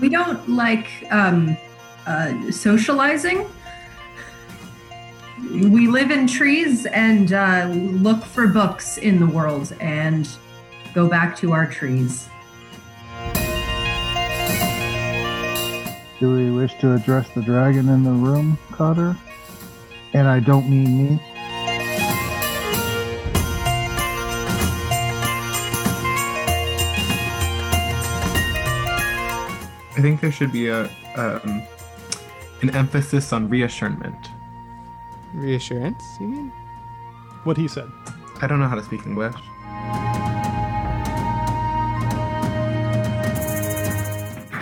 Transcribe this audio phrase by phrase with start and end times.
[0.00, 1.58] We don't like um,
[2.06, 3.46] uh, socializing.
[5.52, 10.26] We live in trees and uh, look for books in the world and
[10.94, 12.28] go back to our trees.
[16.18, 19.16] Do we wish to address the dragon in the room, Cotter?
[20.12, 21.20] And I don't mean me.
[29.96, 30.84] I think there should be a
[31.16, 31.62] um,
[32.62, 34.28] an emphasis on reassurance.
[35.34, 36.52] Reassurance, you mean?
[37.44, 37.90] What he said.
[38.42, 39.36] I don't know how to speak English.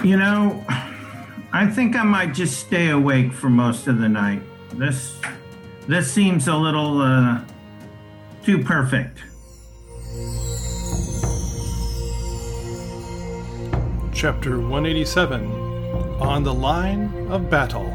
[0.08, 0.64] You know,
[1.52, 4.40] I think I might just stay awake for most of the night.
[4.72, 5.20] This
[5.86, 7.42] this seems a little uh,
[8.42, 9.18] too perfect.
[14.14, 15.44] Chapter 187
[16.22, 17.92] On the Line of Battle.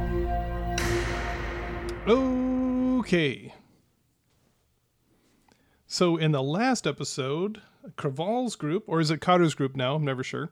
[2.07, 3.55] Okay.
[5.87, 7.63] So, in the last episode,
[7.95, 9.95] Craval's group, or is it Cotter's group now?
[9.95, 10.51] I'm never sure,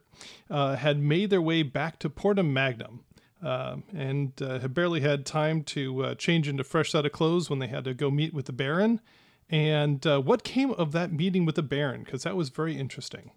[0.50, 3.04] uh, had made their way back to Porta Magnum.
[3.44, 7.12] Uh, and uh, had barely had time to uh, change into a fresh set of
[7.12, 9.02] clothes when they had to go meet with the Baron.
[9.50, 12.04] And uh, what came of that meeting with the Baron?
[12.04, 13.32] Because that was very interesting.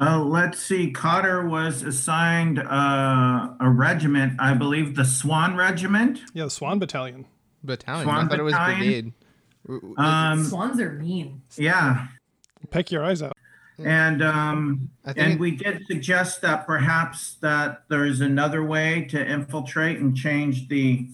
[0.00, 0.90] Uh, let's see.
[0.90, 6.20] Cotter was assigned uh, a regiment, I believe, the Swan Regiment.
[6.34, 7.26] Yeah, the Swan Battalion.
[7.62, 8.04] Battalion.
[8.04, 9.12] Swan I thought it was brigade.
[9.66, 11.42] W- w- Um, Swans are mean.
[11.56, 12.08] yeah,
[12.74, 13.36] Peck your eyes out.
[13.78, 20.00] and um, and we did suggest that perhaps that there is another way to infiltrate
[20.00, 21.08] and change the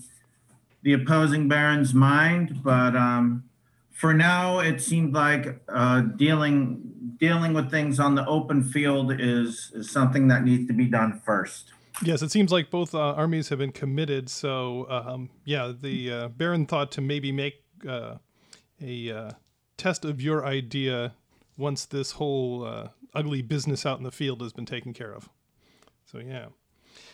[0.82, 3.44] the opposing baron's mind, but um,
[3.92, 6.80] for now, it seemed like uh, dealing
[7.20, 11.20] dealing with things on the open field is is something that needs to be done
[11.26, 11.74] first.
[12.02, 14.30] Yes, it seems like both uh, armies have been committed.
[14.30, 18.14] So, um, yeah, the uh, Baron thought to maybe make uh,
[18.80, 19.30] a uh,
[19.76, 21.12] test of your idea
[21.60, 25.28] once this whole uh, ugly business out in the field has been taken care of.
[26.04, 26.46] So, yeah.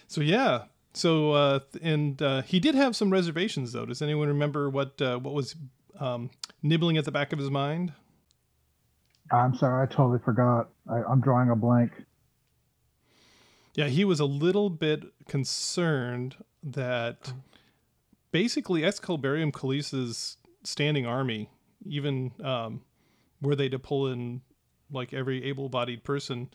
[0.06, 0.64] So, yeah.
[0.94, 3.84] So, uh, and uh, he did have some reservations, though.
[3.84, 5.54] Does anyone remember what uh, what was
[6.00, 6.30] um,
[6.62, 7.92] nibbling at the back of his mind?
[9.30, 10.70] I'm sorry, I totally forgot.
[10.88, 11.92] I, I'm drawing a blank.
[13.74, 17.34] Yeah, he was a little bit concerned that
[18.30, 21.50] basically Excalibarium Colis's standing army,
[21.84, 22.80] even um,
[23.41, 24.42] were they to pull in
[24.91, 26.48] like every able-bodied person,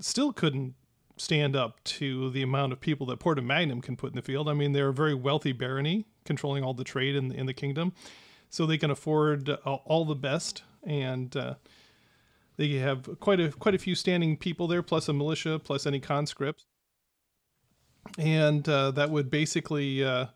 [0.00, 0.74] still couldn't
[1.16, 4.48] stand up to the amount of people that Porta Magnum can put in the field.
[4.48, 7.92] I mean, they're a very wealthy barony, controlling all the trade in in the kingdom,
[8.50, 11.36] so they can afford uh, all the best and.
[11.36, 11.54] Uh,
[12.56, 15.98] they have quite a quite a few standing people there, plus a militia, plus any
[15.98, 16.66] conscripts,
[18.16, 20.26] and uh, that would basically uh,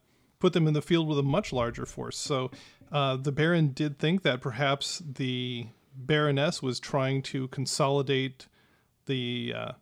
[0.41, 2.17] put them in the field with a much larger force.
[2.17, 2.51] So
[2.91, 5.69] uh, the Baron did think that perhaps the
[6.07, 8.47] Baroness was trying to consolidate
[9.07, 9.73] the uh,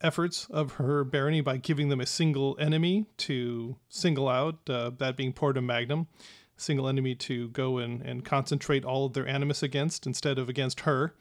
[0.00, 5.16] efforts of her barony by giving them a single enemy to single out, uh, that
[5.16, 6.08] being Porta Magnum
[6.56, 10.80] single enemy to go and, and concentrate all of their animus against instead of against
[10.80, 11.14] her.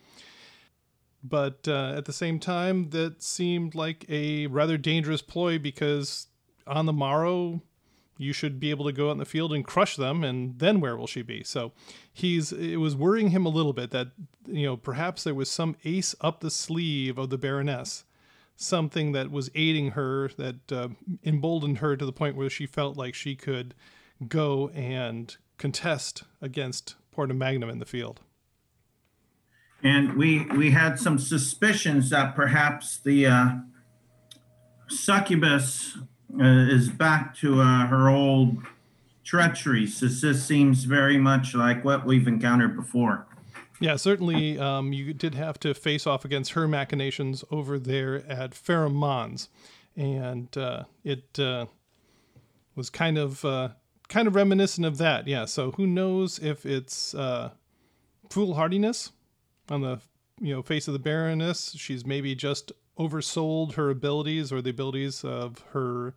[1.23, 6.27] But uh, at the same time, that seemed like a rather dangerous ploy because
[6.67, 7.61] on the morrow,
[8.23, 10.79] you should be able to go out in the field and crush them, and then
[10.79, 11.43] where will she be?
[11.43, 11.73] So
[12.11, 14.07] he's it was worrying him a little bit that
[14.47, 18.05] you know perhaps there was some ace up the sleeve of the Baroness,
[18.55, 20.89] something that was aiding her that uh,
[21.23, 23.75] emboldened her to the point where she felt like she could
[24.27, 28.21] go and contest against Porta Magnum in the field.
[29.83, 33.49] And we we had some suspicions that perhaps the uh,
[34.87, 35.97] succubus
[36.39, 38.57] is back to uh, her old
[39.23, 39.87] treachery.
[39.87, 43.25] So this seems very much like what we've encountered before.
[43.79, 48.51] Yeah, certainly um, you did have to face off against her machinations over there at
[48.51, 49.49] Pheromones.
[49.95, 51.65] And uh, it uh,
[52.75, 53.69] was kind of uh,
[54.07, 55.27] kind of reminiscent of that.
[55.27, 57.51] Yeah, so who knows if it's uh,
[58.29, 59.11] foolhardiness
[59.69, 59.99] on the
[60.39, 61.73] you know face of the Baroness?
[61.75, 66.13] She's maybe just oversold her abilities or the abilities of her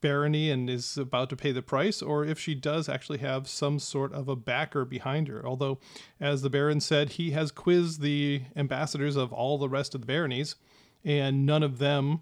[0.00, 3.78] barony and is about to pay the price, or if she does actually have some
[3.78, 5.46] sort of a backer behind her.
[5.46, 5.78] Although,
[6.20, 10.06] as the Baron said, he has quizzed the ambassadors of all the rest of the
[10.06, 10.56] baronies,
[11.04, 12.20] and none of them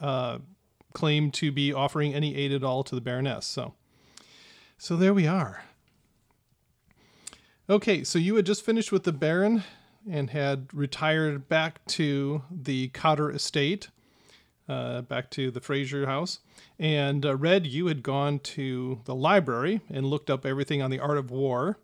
[0.00, 0.38] uh,
[0.94, 3.44] claim to be offering any aid at all to the Baroness.
[3.44, 3.74] So,
[4.78, 5.64] so there we are.
[7.68, 9.62] Okay, so you had just finished with the Baron
[10.08, 13.88] and had retired back to the Cotter estate,
[14.68, 16.40] uh, back to the Fraser house.
[16.78, 21.00] And uh, Red, you had gone to the library and looked up everything on the
[21.00, 21.78] art of war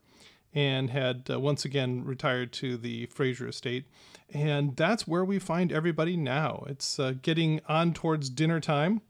[0.54, 3.84] and had uh, once again retired to the Fraser estate.
[4.32, 6.64] And that's where we find everybody now.
[6.66, 9.02] It's uh, getting on towards dinner time.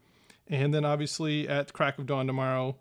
[0.49, 2.75] And then obviously at crack of dawn tomorrow,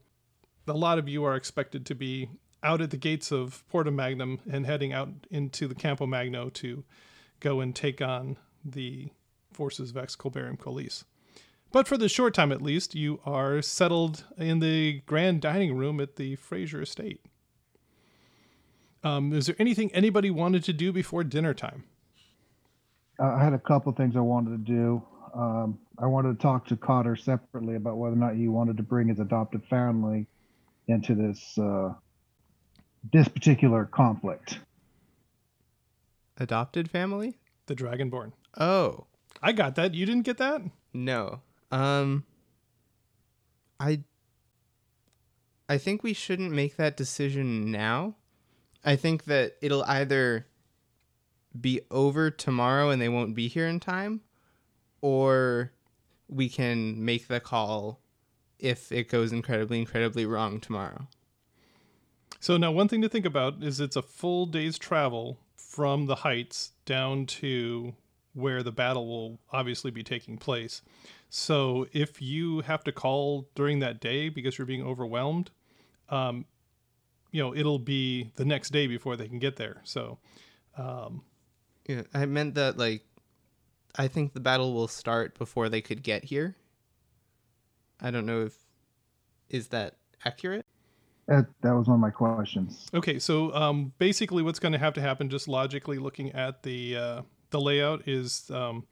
[0.66, 2.28] a lot of you are expected to be
[2.66, 6.84] out at the gates of Porta Magnum and heading out into the Campo Magno to
[7.38, 9.08] go and take on the
[9.52, 11.04] forces of Excalibarium Colis.
[11.70, 16.00] But for the short time at least, you are settled in the grand dining room
[16.00, 17.20] at the Fraser estate.
[19.04, 21.84] Um, is there anything anybody wanted to do before dinner time?
[23.20, 25.02] Uh, I had a couple things I wanted to do.
[25.34, 28.82] Um, I wanted to talk to Cotter separately about whether or not he wanted to
[28.82, 30.26] bring his adopted family
[30.88, 31.92] into this uh,
[33.12, 34.60] this particular conflict.
[36.38, 37.38] Adopted family?
[37.66, 38.32] The Dragonborn.
[38.58, 39.06] Oh,
[39.42, 39.94] I got that.
[39.94, 40.62] You didn't get that?
[40.92, 41.40] no.
[41.70, 42.24] Um
[43.80, 44.02] I
[45.68, 48.14] I think we shouldn't make that decision now.
[48.84, 50.46] I think that it'll either
[51.60, 54.20] be over tomorrow and they won't be here in time
[55.00, 55.72] or
[56.28, 58.00] we can make the call
[58.58, 61.08] if it goes incredibly incredibly wrong tomorrow.
[62.46, 66.14] So now one thing to think about is it's a full day's travel from the
[66.14, 67.96] heights down to
[68.34, 70.80] where the battle will obviously be taking place.
[71.28, 75.50] So if you have to call during that day because you're being overwhelmed,
[76.08, 76.44] um,
[77.32, 79.80] you know it'll be the next day before they can get there.
[79.82, 80.18] So
[80.78, 81.22] um,
[81.88, 83.02] Yeah, I meant that like
[83.96, 86.54] I think the battle will start before they could get here.
[88.00, 88.56] I don't know if
[89.48, 90.64] is that accurate?
[91.28, 92.86] That, that was one of my questions.
[92.94, 96.96] Okay, so um, basically, what's going to have to happen, just logically looking at the
[96.96, 98.86] uh, the layout, is um,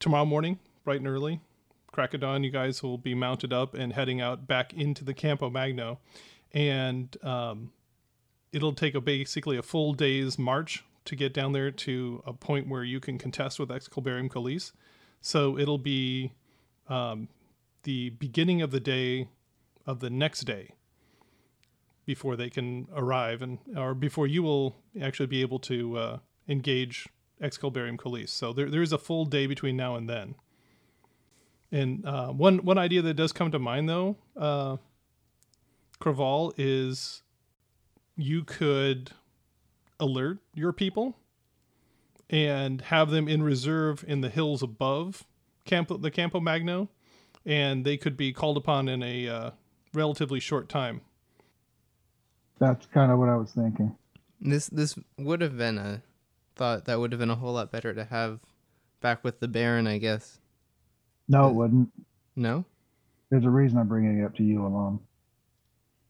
[0.00, 1.40] tomorrow morning, bright and early,
[1.92, 5.12] crack of dawn, you guys will be mounted up and heading out back into the
[5.12, 5.98] Campo Magno,
[6.52, 7.72] and um,
[8.50, 12.68] it'll take a basically a full day's march to get down there to a point
[12.68, 14.72] where you can contest with Excalibarium Colis.
[15.20, 16.32] So it'll be
[16.88, 17.28] um,
[17.82, 19.28] the beginning of the day
[19.86, 20.74] of the next day
[22.08, 26.18] before they can arrive and or before you will actually be able to uh,
[26.48, 27.06] engage
[27.38, 28.30] Excalibarium Colis.
[28.30, 30.34] So there, there is a full day between now and then.
[31.70, 34.78] And uh, one one idea that does come to mind though, uh,
[36.00, 37.22] Craval, is
[38.16, 39.10] you could
[40.00, 41.14] alert your people
[42.30, 45.26] and have them in reserve in the hills above
[45.66, 46.88] Campo, the Campo Magno,
[47.44, 49.50] and they could be called upon in a uh,
[49.92, 51.02] relatively short time.
[52.58, 53.94] That's kind of what I was thinking.
[54.40, 56.02] This this would have been a
[56.56, 58.40] thought that would have been a whole lot better to have
[59.00, 60.38] back with the Baron, I guess.
[61.28, 61.90] No, it wouldn't.
[62.36, 62.64] No?
[63.30, 65.00] There's a reason I'm bringing it up to you alone.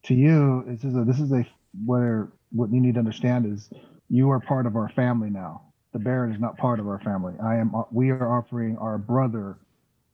[0.04, 1.46] To you, this is a this is a
[1.84, 3.68] where what you need to understand is
[4.08, 5.62] you are part of our family now.
[5.92, 7.34] The Baron is not part of our family.
[7.42, 7.74] I am.
[7.74, 9.58] Uh, we are offering our brother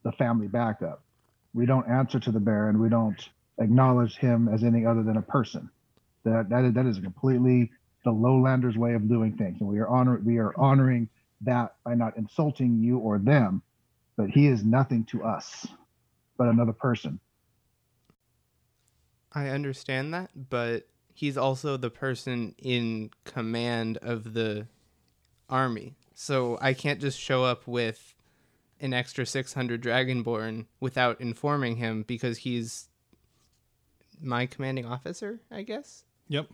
[0.03, 1.01] the family backup.
[1.53, 2.79] We don't answer to the Baron.
[2.79, 3.21] We don't
[3.59, 5.69] acknowledge him as anything other than a person.
[6.25, 7.71] That that is, that is completely
[8.03, 11.07] the lowlanders way of doing things, and we are honor we are honoring
[11.41, 13.61] that by not insulting you or them.
[14.17, 15.67] But he is nothing to us,
[16.37, 17.19] but another person.
[19.33, 24.67] I understand that, but he's also the person in command of the
[25.49, 25.95] army.
[26.13, 28.15] So I can't just show up with
[28.79, 32.89] an extra 600 Dragonborn without informing him because he's
[34.21, 36.05] my commanding officer, I guess.
[36.27, 36.47] Yep.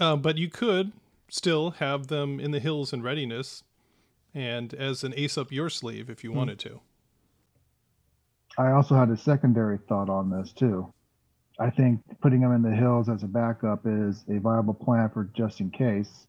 [0.00, 0.92] Uh, but you could
[1.28, 3.62] still have them in the hills in readiness
[4.34, 6.80] and as an ace up your sleeve if you wanted to.
[8.58, 10.92] I also had a secondary thought on this too.
[11.58, 15.24] I think putting them in the hills as a backup is a viable plan for
[15.36, 16.26] just in case.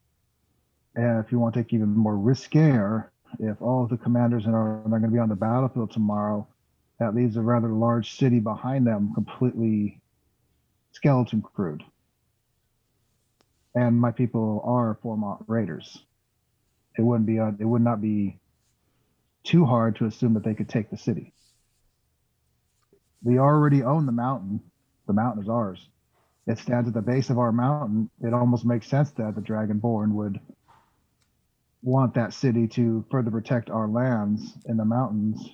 [0.96, 4.82] And if you want to take even more riskier, if all of the commanders are,
[4.84, 6.46] are going to be on the battlefield tomorrow,
[7.00, 10.02] that leaves a rather large city behind them completely
[10.92, 11.84] skeleton crewed.
[13.76, 16.04] And my people are Formont Raiders.
[16.98, 18.40] It wouldn't be uh, it would not be
[19.44, 21.34] too hard to assume that they could take the city.
[23.24, 24.62] we already own the mountain.
[25.08, 25.88] The mountain is ours.
[26.48, 28.10] It stands at the base of our mountain.
[28.22, 30.40] It almost makes sense that the Dragonborn would
[31.84, 35.48] want that city to further protect our lands in the mountains.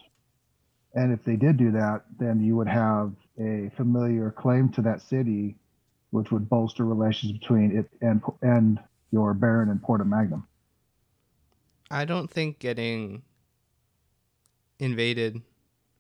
[0.94, 5.02] And if they did do that, then you would have a familiar claim to that
[5.02, 5.58] city,
[6.12, 8.80] which would bolster relations between it and and
[9.12, 10.48] your Baron and Porta Magnum.
[11.90, 13.24] I don't think getting
[14.80, 15.42] invaded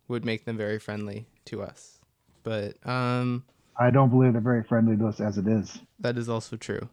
[0.07, 1.99] would make them very friendly to us.
[2.43, 3.43] But um
[3.79, 5.79] I don't believe they're very friendly to us as it is.
[5.99, 6.89] that is also true.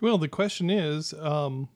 [0.00, 1.68] Well, the question is, um,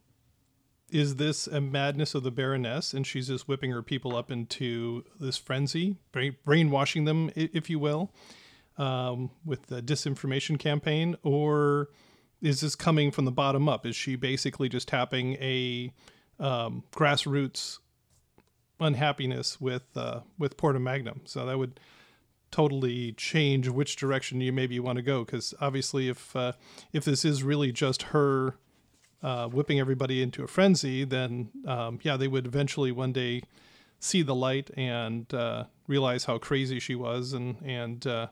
[0.91, 5.05] is this a madness of the Baroness, and she's just whipping her people up into
[5.19, 5.97] this frenzy,
[6.45, 8.13] brainwashing them, if you will,
[8.79, 11.91] um, with the disinformation campaign, or
[12.41, 13.87] is this coming from the bottom up?
[13.87, 15.93] Is she basically just tapping a
[16.39, 17.79] um, grassroots
[18.79, 21.23] unhappiness with uh, with Porta Magnum?
[21.25, 21.79] So that would
[22.51, 26.53] totally change which direction you maybe want to go because obviously if uh,
[26.93, 28.57] if this is really just her
[29.23, 33.43] uh, whipping everybody into a frenzy then um, yeah they would eventually one day
[34.01, 38.27] see the light and uh, realize how crazy she was and and uh,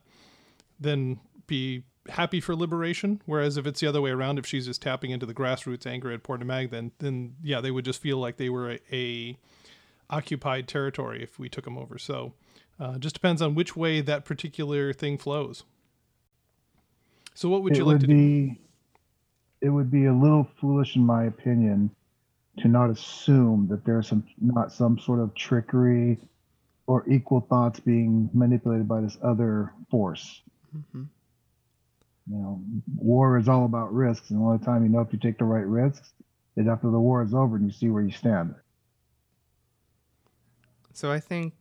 [0.79, 4.81] then be happy for liberation whereas if it's the other way around if she's just
[4.81, 8.19] tapping into the grassroots anger at Port Mag then then yeah they would just feel
[8.19, 9.39] like they were a, a
[10.09, 12.33] occupied territory if we took them over so
[12.81, 15.65] uh, just depends on which way that particular thing flows.
[17.35, 18.15] So, what would you like would to do?
[18.15, 18.61] be
[19.61, 21.91] it would be a little foolish in my opinion
[22.59, 26.19] to not assume that there's some not some sort of trickery
[26.87, 31.05] or equal thoughts being manipulated by this other force hmm
[32.31, 32.61] you know
[32.97, 35.45] war is all about risks and the only time you know if you take the
[35.45, 36.13] right risks
[36.57, 38.55] is after the war is over and you see where you stand
[40.99, 41.55] So I think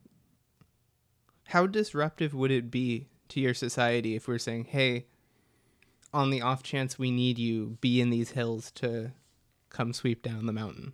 [1.49, 5.05] how disruptive would it be to your society if we're saying, "Hey,
[6.11, 9.11] on the off chance we need you, be in these hills to
[9.69, 10.93] come sweep down the mountain."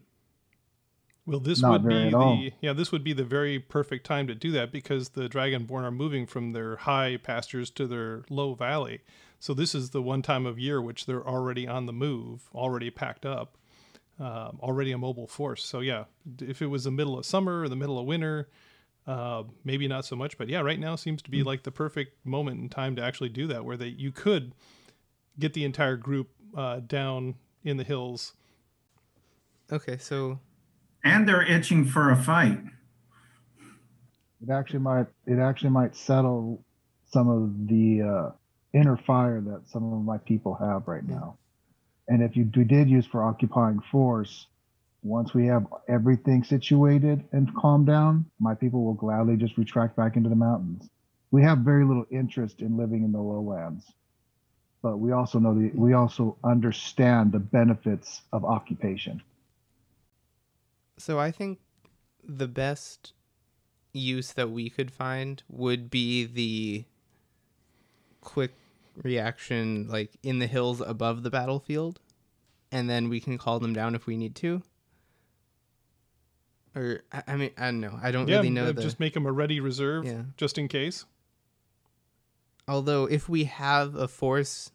[1.25, 2.35] Well, this Not would very be at all.
[2.35, 5.83] the yeah, this would be the very perfect time to do that because the Dragonborn
[5.83, 9.01] are moving from their high pastures to their low valley.
[9.39, 12.89] So this is the one time of year which they're already on the move, already
[12.89, 13.57] packed up,
[14.19, 15.63] um, already a mobile force.
[15.63, 16.05] So yeah,
[16.41, 18.49] if it was the middle of summer or the middle of winter,
[19.07, 20.37] uh, maybe not so much.
[20.37, 23.29] But yeah, right now seems to be like the perfect moment in time to actually
[23.29, 24.53] do that, where they you could
[25.39, 28.33] get the entire group uh, down in the hills.
[29.71, 30.39] Okay, so
[31.03, 32.59] And they're itching for a fight.
[34.41, 36.63] it actually might it actually might settle
[37.11, 38.31] some of the uh,
[38.73, 41.37] inner fire that some of my people have right now.
[42.07, 44.47] And if you we did use for occupying force
[45.03, 50.15] once we have everything situated and calmed down my people will gladly just retract back
[50.15, 50.89] into the mountains.
[51.31, 53.85] We have very little interest in living in the lowlands
[54.83, 59.21] but we also know the we also understand the benefits of occupation
[61.03, 61.59] So I think
[62.23, 63.11] the best
[63.91, 66.85] use that we could find would be the
[68.21, 68.53] quick
[69.03, 71.99] reaction like in the hills above the battlefield
[72.71, 74.63] and then we can call them down if we need to.
[76.73, 77.99] Or I, mean I don't know.
[78.01, 80.21] I don't yeah, really know uh, the just make them a ready reserve Yeah.
[80.37, 81.03] just in case.
[82.65, 84.71] although if we have a force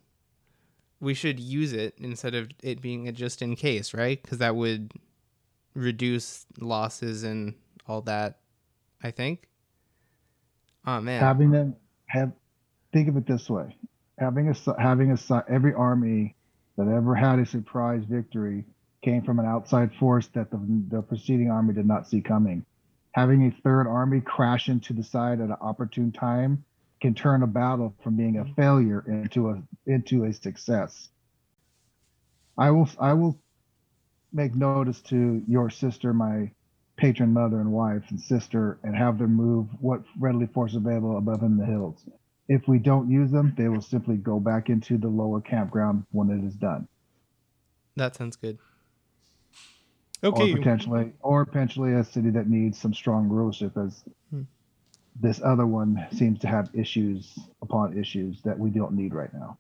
[1.01, 4.23] we should use it instead of it being a just in case, right?
[4.23, 4.93] Cuz that would
[5.79, 7.55] reduce losses and
[7.87, 8.41] all that,
[9.03, 9.49] I think.
[10.87, 11.21] Oh man.
[11.21, 12.33] having them have
[12.93, 13.77] think of it this way
[14.19, 16.35] having a having a every army
[16.77, 18.65] that ever had a surprise victory
[19.03, 20.59] came from an outside force that the,
[20.89, 22.65] the preceding army did not see coming
[23.13, 26.65] having a third army crash into the side at an opportune time
[27.03, 31.11] can turn a battle from being a failure into a into a success
[32.57, 33.39] i will i will
[34.33, 36.51] make notice to your sister my
[36.97, 41.43] patron mother and wife and sister and have them move what readily force available above
[41.43, 42.09] in the hills.
[42.49, 46.31] If we don't use them, they will simply go back into the lower campground when
[46.31, 46.89] it is done.
[47.97, 48.59] That sounds good.
[50.25, 54.43] Okay, Or potentially or potentially a city that needs some strong rulership as Hmm.
[55.21, 59.59] this other one seems to have issues upon issues that we don't need right now.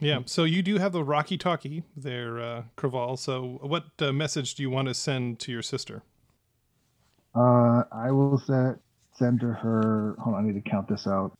[0.00, 0.20] Yeah.
[0.26, 3.18] So you do have the Rocky Talkie there, uh, Craval.
[3.18, 6.02] So what uh, message do you want to send to your sister?
[7.34, 8.76] Uh, I will set,
[9.14, 10.16] send to her.
[10.20, 11.36] Hold on, I need to count this out.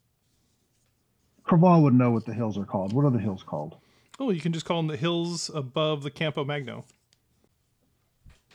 [1.47, 2.93] Craval would know what the hills are called.
[2.93, 3.77] What are the hills called?
[4.21, 6.85] Oh, you can just call them the hills above the Campo Magno.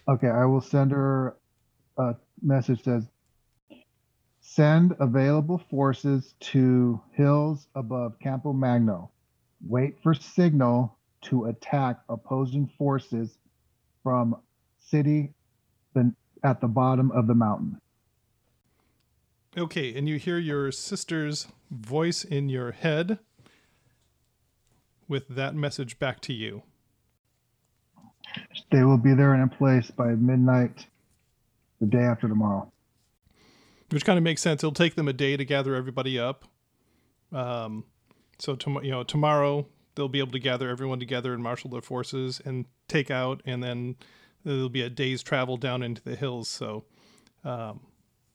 [0.07, 1.37] Okay, I will send her
[1.97, 3.07] a message that says,
[4.41, 9.09] Send available forces to hills above Campo Magno.
[9.67, 13.37] Wait for signal to attack opposing forces
[14.03, 14.35] from
[14.79, 15.33] city
[16.43, 17.79] at the bottom of the mountain.
[19.57, 23.19] Okay, and you hear your sister's voice in your head
[25.07, 26.63] with that message back to you.
[28.71, 30.87] They will be there and in place by midnight
[31.79, 32.71] the day after tomorrow.
[33.91, 34.63] which kind of makes sense.
[34.63, 36.45] It'll take them a day to gather everybody up.
[37.31, 37.85] Um,
[38.43, 41.81] so tom- you know tomorrow they'll be able to gather everyone together and marshal their
[41.81, 43.95] forces and take out, and then
[44.43, 46.49] there'll be a day's travel down into the hills.
[46.49, 46.83] So
[47.45, 47.79] um,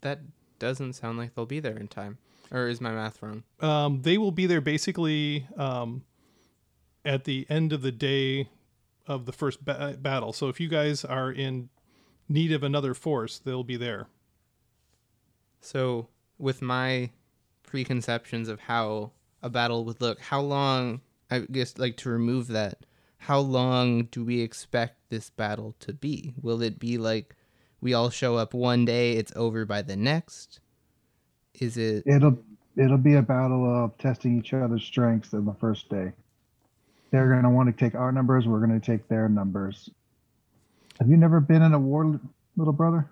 [0.00, 0.20] That
[0.58, 2.16] doesn't sound like they'll be there in time.
[2.50, 3.42] Or is my math wrong?
[3.60, 6.04] um, they will be there basically um,
[7.04, 8.48] at the end of the day
[9.06, 10.32] of the first ba- battle.
[10.32, 11.68] So if you guys are in
[12.28, 14.06] need of another force, they'll be there.
[15.60, 17.10] So, with my
[17.64, 19.10] preconceptions of how
[19.42, 22.84] a battle would look, how long, I guess, like to remove that,
[23.18, 26.34] how long do we expect this battle to be?
[26.40, 27.34] Will it be like
[27.80, 30.60] we all show up one day, it's over by the next?
[31.60, 32.04] Is it.
[32.06, 32.38] It'll
[32.76, 36.12] it'll be a battle of testing each other's strengths in the first day.
[37.10, 38.46] They're going to want to take our numbers.
[38.46, 39.90] We're going to take their numbers.
[41.00, 42.20] Have you never been in a war,
[42.56, 43.08] little brother?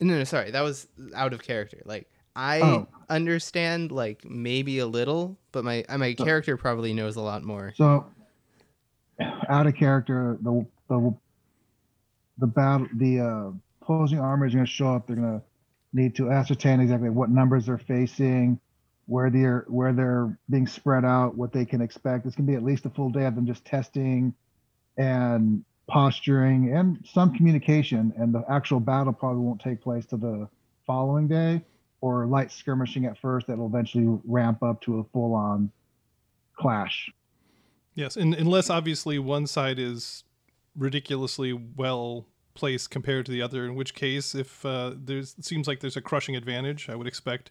[0.00, 0.50] No, no, sorry.
[0.52, 1.82] That was out of character.
[1.84, 2.88] Like, I Oh.
[3.10, 7.74] Understand, like, maybe a little, but my my character probably knows a lot more.
[7.76, 8.06] So,
[9.48, 11.14] out of character, the the
[12.38, 13.50] the battle, the uh,
[13.82, 15.06] opposing army is going to show up.
[15.06, 15.44] They're going to
[15.92, 18.58] need to ascertain exactly what numbers they're facing,
[19.06, 22.26] where they're where they're being spread out, what they can expect.
[22.26, 24.34] It's going to be at least a full day of them just testing
[24.96, 28.12] and posturing and some communication.
[28.16, 30.48] And the actual battle probably won't take place to the
[30.86, 31.62] following day,
[32.00, 35.70] or light skirmishing at first that will eventually ramp up to a full on
[36.56, 37.10] clash.
[37.94, 40.24] Yes, and unless obviously one side is
[40.76, 44.92] ridiculously well placed compared to the other, in which case, if uh,
[45.40, 47.50] seems like there's a crushing advantage, I would expect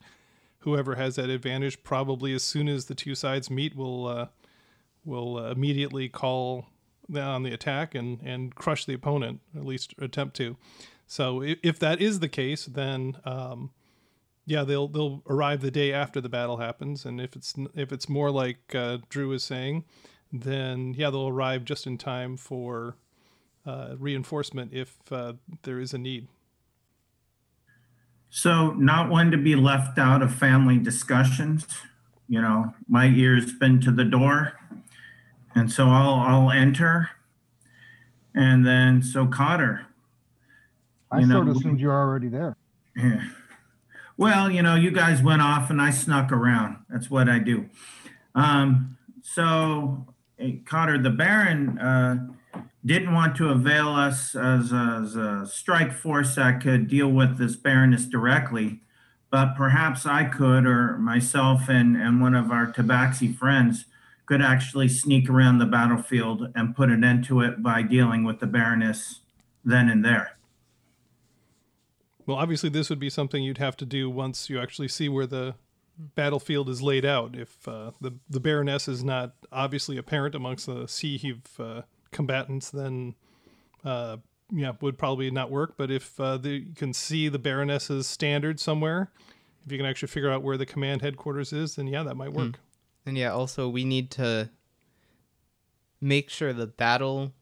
[0.60, 4.28] whoever has that advantage probably as soon as the two sides meet will uh,
[5.06, 6.68] will uh, immediately call
[7.16, 10.58] on the attack and and crush the opponent, at least attempt to.
[11.08, 13.72] So if, if that is the case, then um,
[14.50, 18.10] yeah, they'll they'll arrive the day after the battle happens, and if it's if it's
[18.10, 19.86] more like uh, Drew is saying,
[20.34, 22.96] then yeah, they'll arrive just in time for
[23.66, 26.28] uh, reinforcement if uh, there is a need.
[28.32, 31.68] So not one to be left out of family discussions.
[32.28, 34.54] You know, my ear's been to the door.
[35.56, 37.10] And so I'll, I'll enter.
[38.36, 39.88] And then, so Cotter,
[41.12, 42.56] I You know, sort of assumed you're already there.
[42.96, 43.24] Yeah.
[44.20, 46.80] Well, you know, you guys went off and I snuck around.
[46.90, 47.70] That's what I do.
[48.36, 52.28] Um, so, eh, Cotter, the Baron uh,
[52.86, 57.38] didn't want to avail us as a, as a strike force that could deal with
[57.38, 58.82] this Baroness directly,
[59.32, 63.86] but perhaps I could, or myself and, and one of our Tabaxi friends
[64.26, 68.42] could actually sneak around the battlefield and put an end to it by dealing with
[68.42, 69.22] the Baroness
[69.64, 70.39] then and there.
[72.30, 75.26] Well, obviously, this would be something you'd have to do once you actually see where
[75.26, 75.56] the
[75.98, 77.36] battlefield is laid out.
[77.36, 82.70] If uh, the the Baroness is not obviously apparent amongst the sea heave uh, combatants,
[82.70, 83.16] then
[83.84, 84.18] uh,
[84.52, 85.74] yeah, would probably not work.
[85.76, 89.12] But if uh, the, you can see the Baroness's standard somewhere,
[89.66, 92.34] if you can actually figure out where the command headquarters is, then yeah, that might
[92.34, 92.60] work.
[93.08, 94.52] And yeah, also we need to
[96.00, 97.34] make sure the battle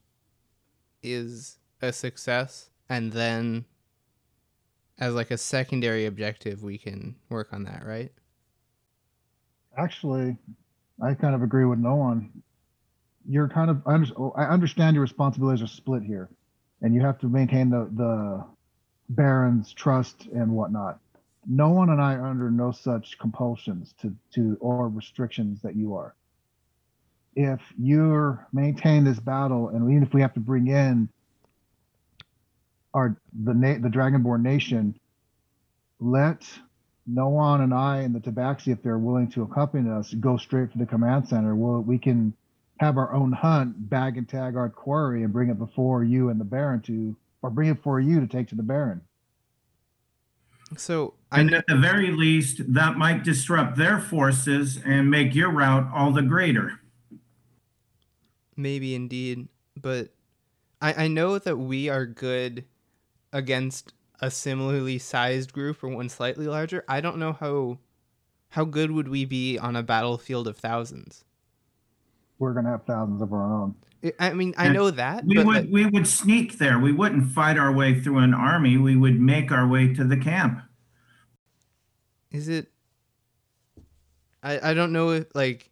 [1.02, 3.66] is a success and then
[4.98, 8.12] as like a secondary objective we can work on that, right?
[9.76, 10.36] Actually,
[11.02, 12.30] I kind of agree with Noan.
[13.28, 16.28] You're kind of I, under, I understand your responsibilities are split here,
[16.82, 18.44] and you have to maintain the the
[19.10, 20.98] Baron's trust and whatnot.
[21.46, 26.14] Noan and I are under no such compulsions to to or restrictions that you are.
[27.36, 31.08] If you're maintain this battle, and even if we have to bring in
[32.98, 34.98] our the na- the Dragonborn nation,
[36.00, 36.46] let
[37.06, 40.78] Noan and I and the Tabaxi, if they're willing to accompany us, go straight to
[40.78, 41.54] the command center.
[41.54, 42.34] Well, we can
[42.80, 46.38] have our own hunt, bag and tag our quarry, and bring it before you and
[46.40, 49.00] the Baron to, or bring it for you to take to the Baron.
[50.76, 55.34] So I And know at the very least, that might disrupt their forces and make
[55.34, 56.80] your route all the greater.
[58.56, 60.10] maybe indeed, but
[60.82, 62.64] I, I know that we are good
[63.32, 67.78] against a similarly sized group or one slightly larger, I don't know how
[68.50, 71.24] how good would we be on a battlefield of thousands.
[72.38, 73.74] We're gonna have thousands of our own.
[74.02, 76.78] I- I mean, I And know that, We but would like, we would sneak there.
[76.78, 78.78] We wouldn't fight our way through an army.
[78.78, 80.62] We would make our way to the camp.
[82.30, 82.70] is it?
[84.42, 85.70] I I don't know if like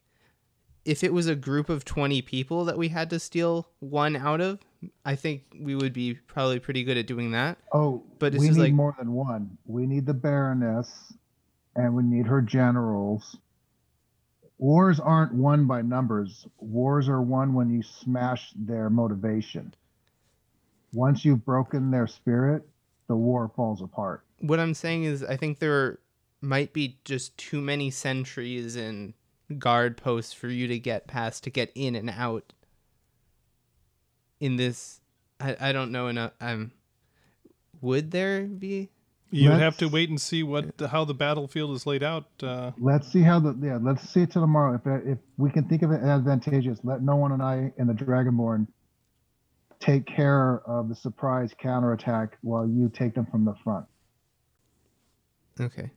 [0.85, 4.41] if it was a group of twenty people that we had to steal one out
[4.41, 4.61] of.
[5.05, 7.59] I think we would be probably pretty good at doing that.
[7.73, 9.59] Oh, But we need like- more than one.
[9.67, 11.13] We need the Baroness,
[11.75, 13.37] and we need her generals.
[14.59, 16.47] Wars aren't won by numbers.
[16.59, 19.75] Wars are won when you smash their motivation.
[20.93, 22.67] Once you've broken their spirit,
[23.07, 24.25] the war falls apart.
[24.41, 25.99] What I'm saying is, I think there
[26.41, 29.13] might be just too many sentries and
[29.59, 32.53] guard posts for you to get past to get in and out.
[34.41, 35.01] In this,
[35.41, 36.33] I, I don't know enough.
[36.41, 36.73] Um,
[37.81, 38.91] would there be?
[39.31, 42.27] You would have Let's- to wait and see what how the battlefield is laid out.
[42.43, 43.79] Uh, Let's see how the yeah.
[43.81, 44.75] Let's see it till tomorrow.
[44.75, 48.67] If if we can think of it advantageous, let Noan and I and the Dragonborn
[49.81, 53.85] take care of the surprise counterattack while you take them from the front.
[55.61, 55.91] Okay.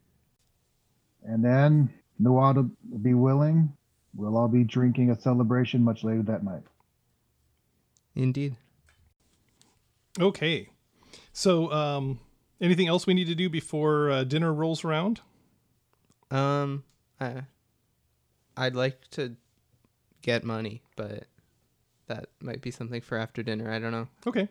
[1.23, 3.71] And then Noah will be willing.
[4.15, 6.63] We'll all be drinking a celebration much later that night.
[8.21, 8.58] Indeed.
[10.19, 10.67] okay,
[11.32, 12.19] so um,
[12.60, 15.21] anything else we need to do before uh, dinner rolls around?
[16.29, 16.84] Um,
[17.21, 17.43] I,
[18.58, 19.38] I'd like to
[20.21, 21.27] get money, but
[22.08, 23.71] that might be something for after dinner.
[23.71, 24.10] I don't know.
[24.27, 24.49] Okay.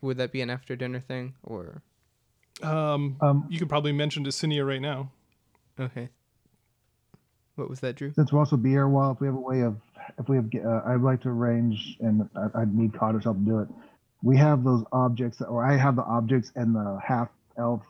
[0.00, 1.82] Would that be an after dinner thing or?
[2.62, 5.10] Um, Um, you could probably mention to Cinia right now.
[5.78, 6.08] Okay.
[7.56, 8.12] What was that, Drew?
[8.12, 9.76] since we'll also be here a while, if we have a way of,
[10.18, 13.44] if we have, uh, I'd like to arrange, and I, I'd need Cotter's help to
[13.44, 13.68] do it.
[14.22, 17.82] We have those objects, or I have the objects and the half elf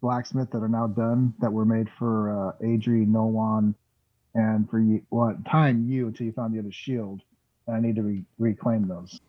[0.00, 3.74] blacksmith that are now done that were made for uh, Adri, Noan,
[4.34, 7.20] and for you, well, time you until you found the other shield.
[7.66, 9.20] And I need to re- reclaim those.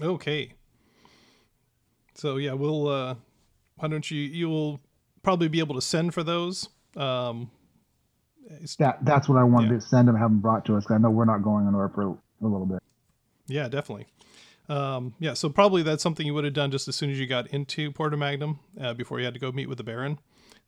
[0.00, 0.52] Okay.
[2.14, 2.88] So yeah, we'll.
[2.88, 3.14] Uh,
[3.76, 4.20] why don't you?
[4.20, 4.80] You will
[5.22, 6.68] probably be able to send for those.
[6.96, 7.59] Um, it's-
[8.78, 9.76] That that's what I wanted Yeah.
[9.76, 10.84] to send them, have them brought to us.
[10.90, 12.82] I know we're not going anywhere for a, a little bit.
[13.46, 14.06] yeah, definitely.
[14.68, 17.26] Um, yeah, so probably that's something you would have done just as soon as you
[17.26, 20.18] got into Porta Magnum uh, before you had to go meet with the Baron.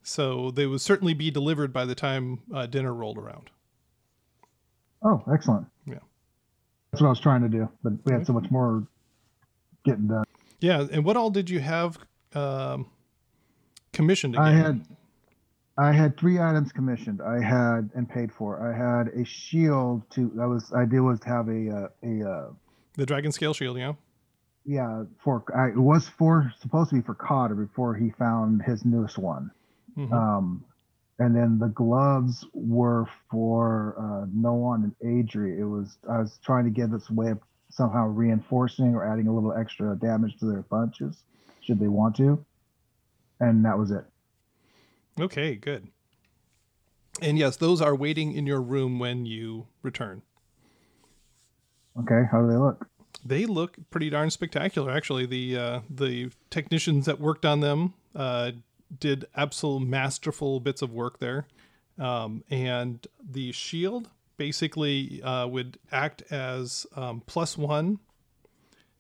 [0.03, 3.51] So they would certainly be delivered by the time uh, dinner rolled around.
[5.05, 5.67] Oh, excellent.
[5.87, 5.99] Yeah.
[6.91, 8.85] That's what I was trying to do, but we had so much more
[9.85, 10.25] getting done.
[10.61, 11.99] Yeah, and what all did you have
[12.35, 12.87] um,
[13.93, 14.35] commissioned?
[14.35, 14.45] Again?
[14.45, 14.85] I had
[15.79, 17.21] I had three items commissioned.
[17.23, 18.61] I had and paid for.
[18.61, 22.51] I had a shield to that was idea was to have a uh, a uh,
[22.97, 23.79] the Dragon Scale Shield.
[23.79, 23.95] Yeah.
[24.67, 28.85] yeah for I, it was for supposed to be for Cotter before he found his
[28.85, 29.51] newest one.
[29.97, 30.13] Mhm.
[30.13, 30.65] Um,
[31.19, 35.59] and then the gloves were for uh, Noan and Adri.
[35.59, 37.39] It was I was trying to get this way of
[37.71, 41.23] somehow reinforcing or adding a little extra damage to their punches,
[41.63, 42.45] should they want to.
[43.41, 44.05] And that was it.
[45.21, 45.89] Okay, good.
[47.21, 50.23] And yes, those are waiting in your room when you return.
[51.99, 52.89] Okay, how do they look?
[53.25, 55.27] They look pretty darn spectacular, actually.
[55.27, 58.53] The uh, the technicians that worked on them uh,
[58.99, 61.47] did absolute masterful bits of work there,
[61.99, 67.99] um, and the shield basically uh, would act as um, plus one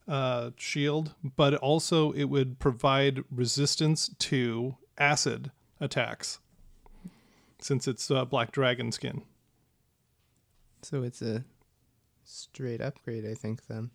[0.07, 5.51] uh, shield, but also it would provide resistance to acid
[5.83, 6.39] attacks,
[7.61, 9.23] since it's uh, black dragon skin.
[10.83, 11.45] So it's a
[12.25, 13.67] straight upgrade, I think.
[13.67, 13.91] Then.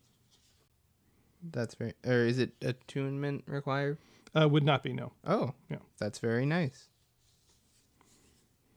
[1.51, 1.93] That's very.
[2.05, 3.97] Or is it attunement required?
[4.39, 5.13] Uh, would not be no.
[5.25, 5.77] Oh, Yeah.
[5.99, 6.89] That's very nice.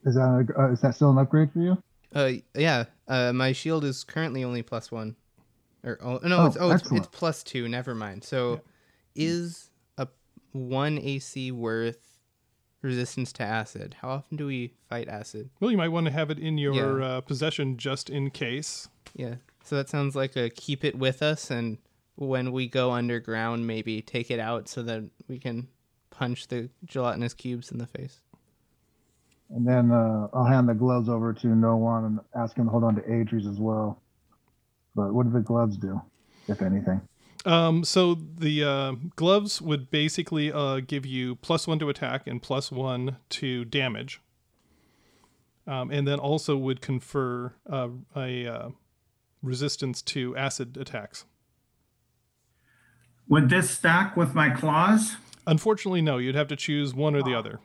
[0.04, 0.22] Is that
[0.56, 1.82] a, uh, is that still an upgrade for you?
[2.14, 2.84] Uh, yeah.
[3.06, 5.16] Uh, my shield is currently only plus one.
[5.84, 7.68] Or oh no, Oh, it's oh it's, it's plus two.
[7.68, 8.24] Never mind.
[8.24, 8.60] So,
[9.14, 10.08] is a
[10.52, 12.09] one AC worth
[12.82, 13.96] resistance to acid?
[14.00, 15.50] How often do we fight acid?
[15.60, 17.06] Well, you might want to have it in your Yeah.
[17.06, 18.88] uh, possession just in case.
[19.14, 19.36] Yeah.
[19.64, 21.78] So that sounds like a keep it with us, and
[22.16, 25.68] when we go underground, maybe take it out so that we can
[26.10, 28.20] punch the gelatinous cubes in the face.
[29.50, 32.84] And then uh, I'll hand the gloves over to Noan and ask him to hold
[32.84, 34.00] on to Adri's as well.
[34.94, 36.00] But what do the gloves do,
[36.48, 37.00] if anything?
[37.44, 42.42] Um, so the uh, gloves would basically uh, give you plus one to attack and
[42.42, 44.20] plus one to damage,
[45.66, 48.68] um, and then also would confer uh, a uh,
[49.42, 51.24] resistance to acid attacks.
[53.28, 55.16] Would this stack with my claws?
[55.46, 56.18] Unfortunately, no.
[56.18, 57.60] You'd have to choose one or the other.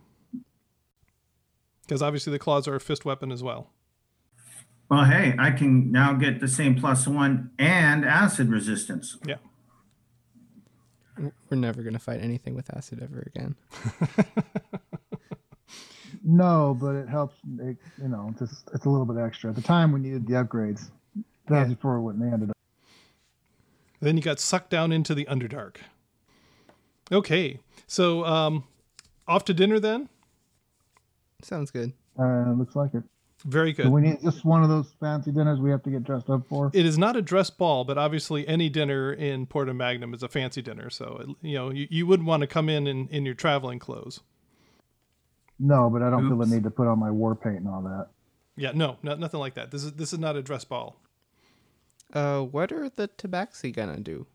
[1.81, 3.71] Because obviously the claws are a fist weapon as well.
[4.89, 9.17] Well, hey, I can now get the same plus one and acid resistance.
[9.25, 9.37] Yeah.
[11.17, 13.55] We're never gonna fight anything with acid ever again.
[16.27, 17.35] No, but it helps.
[17.59, 19.51] It, you know, just, it's a little bit extra.
[19.51, 20.89] At the time, we needed the upgrades.
[21.47, 21.75] That was Yeah.
[21.75, 22.57] before when they ended up.
[23.99, 25.77] Then you got sucked down into the Underdark.
[27.11, 27.59] Okay.
[27.85, 28.63] So um,
[29.27, 30.09] off to dinner then?
[31.43, 31.93] Sounds good.
[32.17, 33.03] Uh, looks like it.
[33.45, 33.85] Very good.
[33.85, 36.47] So we need just one of those fancy dinners we have to get dressed up
[36.49, 36.71] for.
[36.73, 40.27] it is not a dress ball, but obviously any dinner in Porta Magnum is a
[40.27, 40.89] fancy dinner.
[40.89, 43.77] So, it, you know, you, you wouldn't want to come in, in in your traveling
[43.77, 44.21] clothes.
[45.59, 47.81] No, but I don't feel the need to put on my war paint and all
[47.83, 48.07] that.
[48.57, 49.71] Yeah, no, not, nothing like that.
[49.71, 50.97] This is this is not a dress ball.
[52.13, 54.25] Uh, what are the tabaxi gonna do?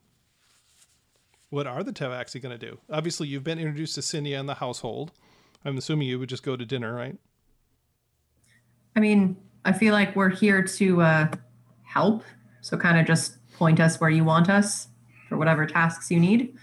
[1.50, 2.78] What are the Tabaxi going to do?
[2.88, 5.10] Obviously, you've been introduced to Cinia and the household.
[5.64, 7.16] I'm assuming you would just go to dinner, right?
[8.96, 11.28] I mean, I feel like we're here to uh,
[11.82, 12.24] help.
[12.60, 14.88] So kind of just point us where you want us
[15.28, 16.56] for whatever tasks you need.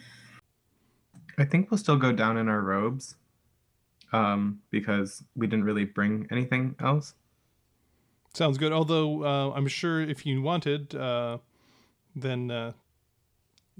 [1.37, 3.15] I think we'll still go down in our robes,
[4.11, 7.13] um, because we didn't really bring anything else.
[8.33, 8.71] Sounds good.
[8.71, 11.37] Although uh, I'm sure if you wanted, uh,
[12.15, 12.73] then uh,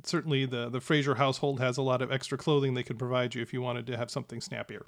[0.04, 3.42] certainly the the Fraser household has a lot of extra clothing they could provide you
[3.42, 4.86] if you wanted to have something snappier.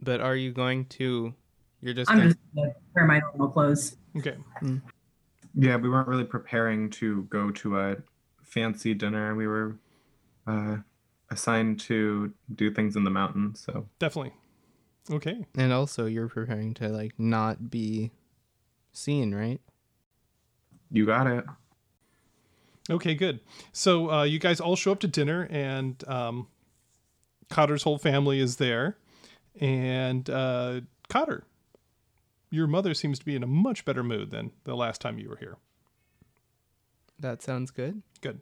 [0.00, 1.34] But are you going to?
[1.80, 2.10] You're just.
[2.10, 3.96] I'm gonna- just gonna wear my normal clothes.
[4.16, 4.36] Okay.
[5.58, 7.96] Yeah, we weren't really preparing to go to a
[8.42, 9.34] fancy dinner.
[9.34, 9.76] We were
[10.46, 10.76] uh,
[11.30, 13.60] assigned to do things in the mountains.
[13.60, 14.32] So Definitely.
[15.10, 15.46] Okay.
[15.56, 18.10] And also, you're preparing to like not be
[18.92, 19.60] seen, right?
[20.90, 21.44] you got it.
[22.88, 23.40] Okay, good.
[23.72, 26.46] So uh, you guys all show up to dinner, and um,
[27.50, 28.96] Cotter's whole family is there.
[29.60, 31.44] And uh, Cotter,
[32.50, 35.28] your mother seems to be in a much better mood than the last time you
[35.28, 35.56] were here.
[37.18, 38.02] That sounds good.
[38.20, 38.40] Good.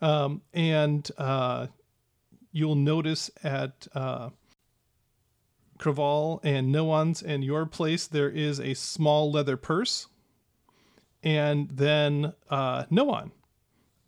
[0.00, 1.68] Um, and uh,
[2.50, 4.30] you'll notice at uh,
[5.78, 10.08] Craval and Noan's and your place, there is a small leather purse.
[11.22, 13.30] And then uh, Noan,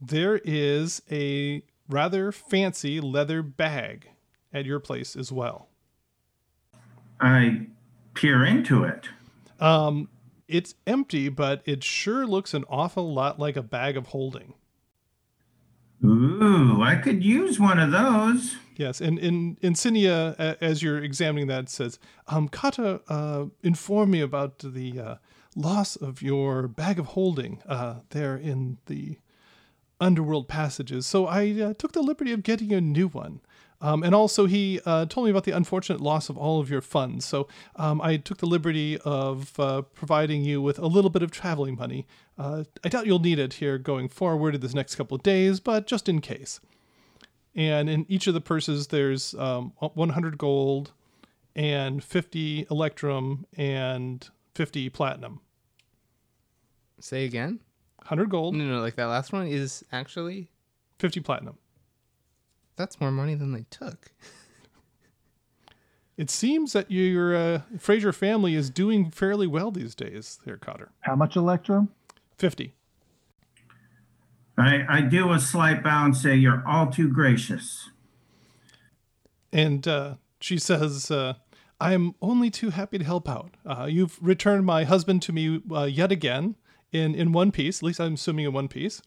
[0.00, 4.10] there is a rather fancy leather bag
[4.52, 5.68] at your place as well.
[7.20, 7.66] I
[8.14, 9.08] peer into it.
[9.60, 10.08] Um,
[10.48, 14.54] it's empty, but it sure looks an awful lot like a bag of holding.
[16.04, 18.56] Ooh, I could use one of those.
[18.76, 24.58] Yes, and in Insignia, as you're examining that, says, um, Cotter uh, informed me about
[24.58, 25.14] the uh,
[25.56, 29.18] loss of your bag of holding uh, there in the
[30.00, 31.06] underworld passages.
[31.06, 33.40] So I uh, took the liberty of getting a new one.
[33.84, 36.80] Um, and also, he uh, told me about the unfortunate loss of all of your
[36.80, 37.26] funds.
[37.26, 41.30] So um, I took the liberty of uh, providing you with a little bit of
[41.30, 42.06] traveling money.
[42.38, 45.60] Uh, I doubt you'll need it here going forward in this next couple of days,
[45.60, 46.60] but just in case
[47.54, 50.92] and in each of the purses there's um, 100 gold
[51.54, 55.40] and 50 electrum and 50 platinum
[57.00, 57.60] Say again.
[57.98, 60.50] 100 gold No, no, like that last one is actually
[60.98, 61.58] 50 platinum
[62.76, 64.12] that's more money than they took.
[66.16, 70.90] it seems that your uh, fraser family is doing fairly well these days there cotter
[71.00, 71.88] How much Electrum?
[72.38, 72.74] 50
[74.56, 77.88] I, I do a slight bow and say, You're all too gracious.
[79.52, 81.34] and uh, she says uh,
[81.80, 85.84] i'm only too happy to help out uh, you've returned my husband to me uh,
[85.84, 86.54] yet again
[86.92, 89.02] in, in one piece at least i'm assuming in one piece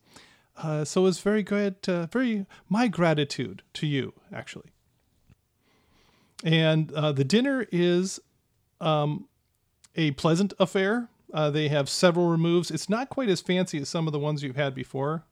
[0.58, 4.72] uh, so it's very good uh, very my gratitude to you actually
[6.44, 8.20] and uh, the dinner is
[8.80, 9.28] um,
[9.96, 14.08] a pleasant affair uh, they have several removes it's not quite as fancy as some
[14.08, 15.24] of the ones you've had before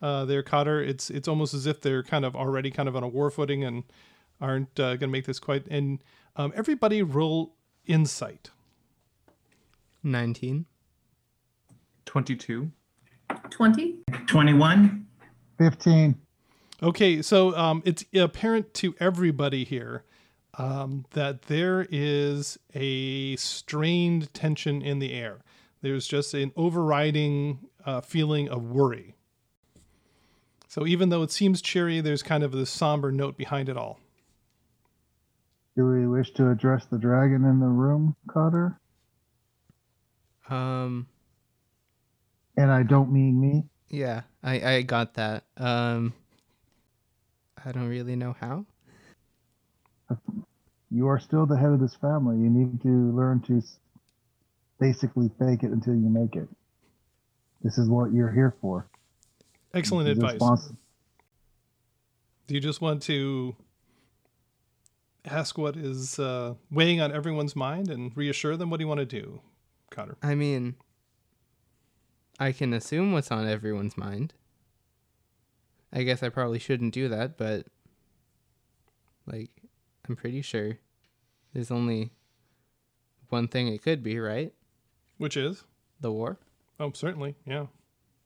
[0.00, 3.02] uh, there cotter it's it's almost as if they're kind of already kind of on
[3.02, 3.84] a war footing and
[4.42, 5.66] aren't uh, going to make this quite.
[5.68, 6.02] And
[6.36, 7.54] um, everybody roll
[7.86, 8.50] insight.
[10.02, 10.66] 19.
[12.04, 12.72] 22.
[13.50, 13.98] 20?
[14.26, 15.06] 21?
[15.58, 16.14] 15.
[16.82, 20.04] Okay, so um, it's apparent to everybody here
[20.58, 25.38] um, that there is a strained tension in the air.
[25.80, 29.14] There's just an overriding uh, feeling of worry.
[30.68, 34.00] So even though it seems cheery, there's kind of this somber note behind it all.
[35.76, 38.78] Do we wish to address the dragon in the room, Cotter?
[40.50, 41.06] Um,
[42.56, 43.64] And I don't mean me.
[43.88, 45.44] Yeah, I I got that.
[45.56, 46.12] Um,
[47.64, 48.66] I don't really know how.
[50.90, 52.36] You are still the head of this family.
[52.36, 53.62] You need to learn to
[54.78, 56.48] basically fake it until you make it.
[57.62, 58.86] This is what you're here for.
[59.72, 60.38] Excellent This advice.
[60.40, 60.76] respons-
[62.46, 63.56] Do you just want to
[65.24, 68.68] ask what is uh, weighing on everyone's mind and reassure them?
[68.68, 69.40] What do you want to do,
[69.90, 70.16] Connor?
[70.22, 70.74] I mean,
[72.38, 74.34] I can assume what's on everyone's mind.
[75.92, 77.66] I guess I probably shouldn't do that, but
[79.26, 79.50] like,
[80.08, 80.78] I'm pretty sure
[81.52, 82.12] there's only
[83.28, 84.52] one thing it could be, right?
[85.18, 85.64] Which is?
[86.00, 86.38] The war?
[86.80, 87.36] Oh, certainly.
[87.46, 87.66] Yeah.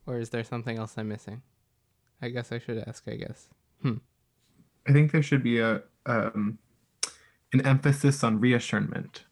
[0.06, 1.42] Or is there something else I'm missing?
[2.22, 3.48] I guess I should ask, I guess.
[3.82, 3.96] Hmm.
[4.88, 6.58] I think there should be a um,
[7.52, 9.24] an emphasis on reassurance.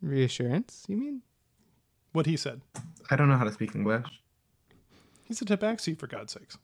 [0.00, 1.22] Reassurance, you mean?
[2.14, 2.62] What he said.
[3.10, 4.06] I don't know how to speak English.
[5.24, 6.56] He's a tabaxi, for God's sakes.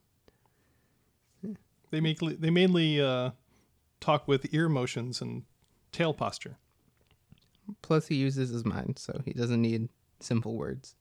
[1.91, 3.33] They make they mainly uh,
[4.01, 5.43] talk with ear motions and
[5.91, 6.57] tail posture.
[7.83, 9.89] Plus, he uses his mind, so he doesn't need
[10.21, 10.95] simple words.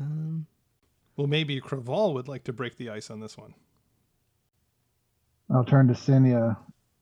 [0.00, 0.46] Um,
[1.16, 3.54] Well, maybe Craval would like to break the ice on this one.
[5.50, 6.56] I'll turn to Cinia.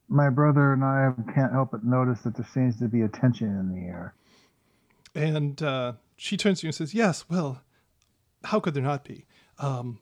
[0.09, 3.48] My brother and I can't help but notice that there seems to be a tension
[3.48, 4.14] in the air.
[5.14, 7.62] And uh, she turns to you and says, Yes, well,
[8.44, 9.27] how could there not be?
[9.59, 10.00] Um,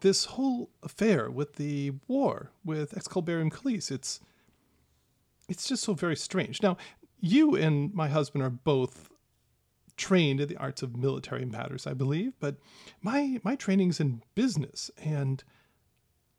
[0.00, 4.20] this whole affair with the war with Excalibarium Calise, it's
[5.48, 6.62] it's just so very strange.
[6.62, 6.76] Now,
[7.20, 9.10] you and my husband are both
[9.96, 12.56] trained in the arts of military matters, I believe, but
[13.00, 15.42] my my training's in business, and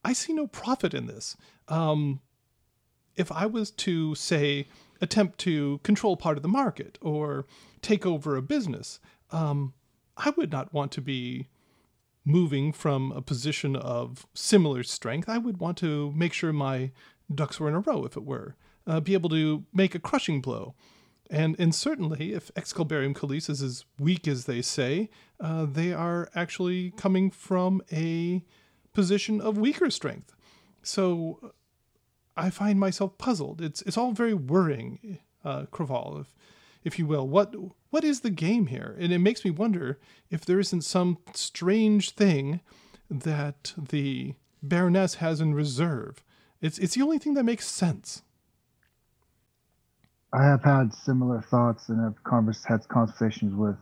[0.04, 1.36] I see no profit in this.
[1.68, 2.22] Um,
[3.16, 4.68] if I was to say
[5.02, 7.46] attempt to control part of the market or
[7.82, 9.00] take over a business,
[9.32, 9.74] um,
[10.18, 11.48] I would not want to be
[12.24, 15.30] moving from a position of similar strength.
[15.30, 16.92] I would want to make sure my
[17.34, 18.56] ducks were in a row, if it were,
[18.88, 20.74] uh, be able to make a crushing blow.
[21.30, 26.30] And, and certainly, if Excalibarium Calise is as weak as they say, uh, they are
[26.36, 28.44] actually coming from a
[28.94, 30.36] position of weaker strength.
[30.84, 31.54] So
[32.38, 33.62] I find myself puzzled.
[33.62, 36.34] It's it's all very worrying, uh, if
[36.84, 37.28] if you will.
[37.28, 37.56] What
[37.90, 38.96] what is the game here?
[39.00, 42.60] And it makes me wonder if there isn't some strange thing
[43.10, 46.24] that the Baroness has in reserve.
[46.62, 48.24] It's it's the only thing that makes sense.
[50.34, 53.78] I have had similar thoughts and have convers- had conversations with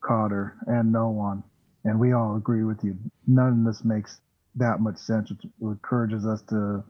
[0.00, 1.42] Cotter and Noan,
[1.84, 2.96] and we all agree with you.
[3.26, 4.20] None of this makes
[4.54, 5.30] that much sense.
[5.30, 6.84] It encourages us to.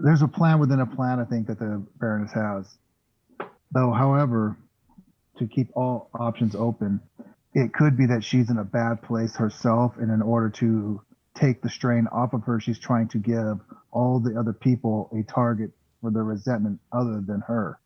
[0.00, 2.78] There's a plan within a plan, I think, that the Baroness has.
[3.72, 4.56] Though, however,
[5.38, 7.00] to keep all options open,
[7.54, 11.00] it could be that she's in a bad place herself, and in order to
[11.34, 15.22] take the strain off of her, she's trying to give all the other people a
[15.30, 15.70] target
[16.00, 17.78] for their resentment other than her.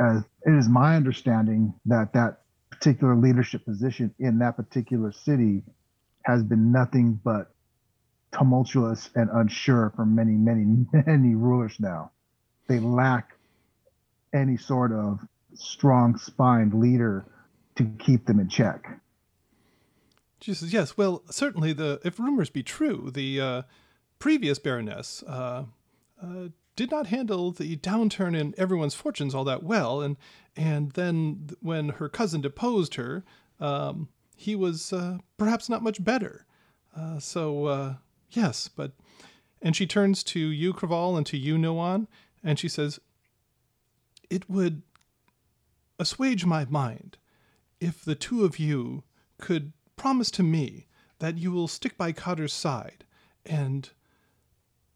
[0.00, 5.62] As it is my understanding that that particular leadership position in that particular city
[6.22, 7.52] has been nothing but
[8.32, 12.10] tumultuous and unsure for many, many, many rulers now.
[12.66, 13.32] They lack
[14.32, 15.20] any sort of
[15.54, 17.24] strong spined leader
[17.76, 19.00] to keep them in check.
[20.40, 23.62] She says, "Yes, well, certainly the if rumors be true, the uh,
[24.18, 25.64] previous Baroness uh,
[26.22, 30.16] uh, did not handle the downturn in everyone's fortunes all that well, and
[30.56, 33.24] and then when her cousin deposed her,
[33.58, 36.46] um, he was uh, perhaps not much better.
[36.96, 37.94] Uh, so uh,
[38.30, 38.92] yes, but."
[39.60, 42.06] And she turns to you, Craval, and to you, Noan,
[42.44, 43.00] and she says,
[44.30, 44.82] "It would
[45.98, 47.18] assuage my mind
[47.80, 49.02] if the two of you
[49.38, 50.86] could promise to me
[51.18, 53.04] that you will stick by Cotter's side
[53.44, 53.90] and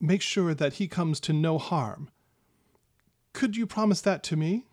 [0.01, 2.11] make sure that he comes to no harm.
[3.33, 4.67] Could you promise that to me?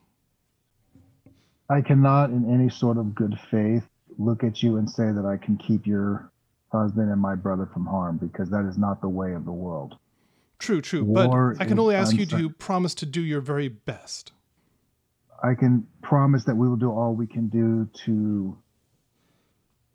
[1.70, 5.38] I cannot, in any sort of good faith, look at you and say that I
[5.38, 6.32] can keep your
[6.72, 9.98] husband and my brother from harm because that is not the way of the world.
[10.60, 14.34] True, true, but I can only ask you to promise to do your very best.
[15.42, 18.58] I can promise that we will do all we can do to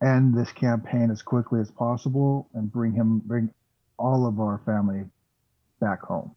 [0.02, 3.50] end this campaign as quickly as possible and bring him bring
[3.98, 5.04] all of our family
[5.80, 6.34] back home.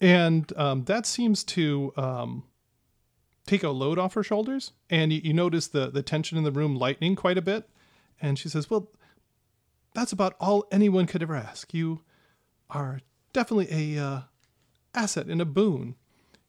[0.00, 2.44] And um, that seems to um,
[3.46, 4.72] take a load off her shoulders.
[4.88, 7.68] And you, you notice the, the tension in the room lightening quite a bit.
[8.20, 8.90] And she says, Well,
[9.94, 11.72] that's about all anyone could ever ask.
[11.72, 12.02] You
[12.70, 13.00] are
[13.32, 14.20] definitely a uh,
[14.94, 15.96] asset and a boon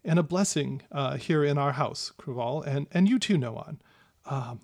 [0.03, 3.79] and a blessing uh, here in our house, Craval, and, and you too, Noan.
[4.25, 4.61] Um,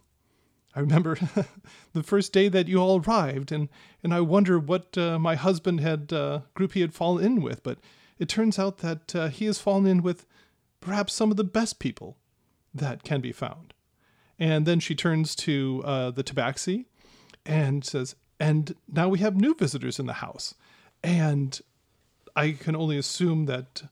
[0.76, 1.18] I remember
[1.94, 3.70] the first day that you all arrived, and,
[4.04, 7.64] and I wonder what uh, my husband had uh, group he had fallen in with.
[7.64, 7.80] But
[8.20, 10.26] it turns out that uh, he has fallen in with
[10.82, 12.18] perhaps some of the best people
[12.74, 13.74] that can be found.
[14.38, 16.86] And then she turns to uh, the tabaxi
[17.46, 20.56] and says, And now we have new visitors in the house.
[21.04, 21.60] And
[22.36, 23.84] I can only assume that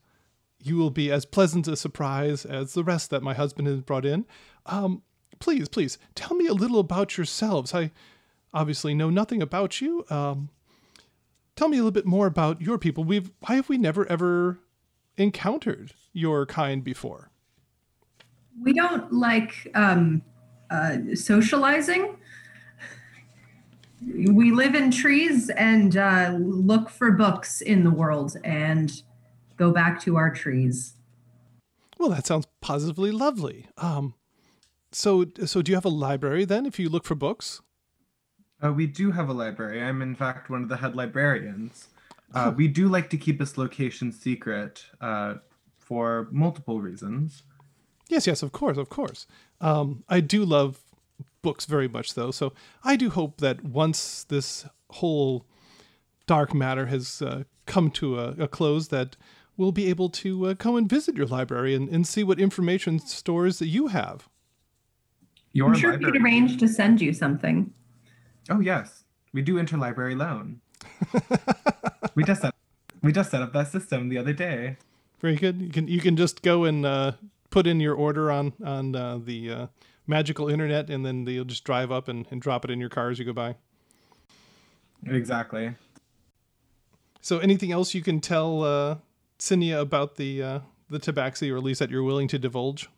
[0.60, 4.06] you will be as pleasant a surprise as the rest that my husband has brought
[4.06, 4.24] in.
[4.66, 5.02] Um,
[5.38, 7.74] please, please, tell me a little about yourselves.
[7.74, 7.90] I
[8.52, 10.04] obviously know nothing about you.
[10.08, 10.48] Um,
[11.56, 13.04] tell me a little bit more about your people.
[13.04, 14.58] We've why have we never ever
[15.16, 17.30] encountered your kind before?
[18.62, 20.22] We don't like um,
[20.70, 22.16] uh, socializing.
[24.06, 29.02] We live in trees and uh, look for books in the world and
[29.56, 30.94] go back to our trees.
[31.98, 33.66] Well, that sounds positively lovely.
[33.78, 34.14] Um,
[34.92, 36.66] so, so do you have a library then?
[36.66, 37.60] If you look for books,
[38.62, 39.82] Uh, we do have a library.
[39.82, 41.88] I'm, in fact, one of the head librarians.
[42.34, 45.34] Uh, we do like to keep this location secret uh,
[45.78, 47.42] for multiple reasons.
[48.08, 49.26] yes, yes, of course, of course.
[49.60, 50.80] Um, I do love
[51.44, 52.32] books very much, though.
[52.32, 55.46] So I do hope that once this whole
[56.26, 59.16] dark matter has uh, come to a, a close, that
[59.56, 62.98] we'll be able to uh, come and visit your library and, and see what information
[62.98, 64.28] stores that you have.
[65.52, 67.72] Your I'm sure we could library- arrange to send you something.
[68.50, 70.60] Oh yes, we do interlibrary loan.
[72.14, 72.54] we just set,
[73.02, 74.76] we just set up that system the other day.
[75.20, 75.60] Very good.
[75.60, 77.12] You can you can just go and uh,
[77.50, 79.66] put in your order on on uh, the uh,
[80.06, 83.10] magical internet, and then they'll just drive up and, and drop it in your car
[83.10, 83.56] as you go by.
[85.06, 85.74] Exactly.
[87.20, 88.96] So, anything else you can tell uh,
[89.38, 90.58] Cinia about the uh,
[90.90, 92.88] the tabaxi, or at least that you're willing to divulge?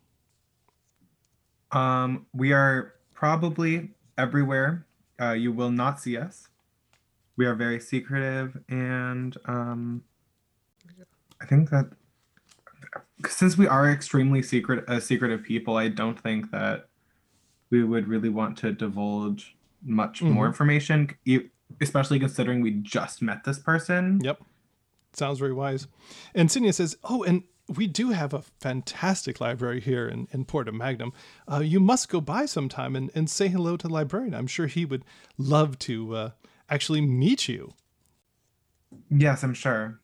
[1.73, 4.87] Um, we are probably everywhere.
[5.21, 6.49] Uh, you will not see us.
[7.37, 10.03] We are very secretive, and um,
[11.41, 11.91] I think that
[13.29, 16.86] since we are extremely secret, uh, secretive people, I don't think that
[17.71, 20.49] we would really want to divulge much more Mhm.
[20.49, 21.11] information,
[21.81, 24.21] especially considering we just met this person.
[24.23, 24.43] Yep,
[25.12, 25.87] sounds very wise.
[26.35, 30.71] And Cinia says, "Oh, and we do have a fantastic library here in, in Porta
[30.73, 31.12] Magnum.
[31.51, 34.35] Uh, you must go by sometime and, and say hello to the librarian.
[34.35, 35.05] I'm sure he would
[35.37, 36.31] love to uh,
[36.71, 37.73] actually meet you."
[39.11, 40.01] Yes, I'm sure.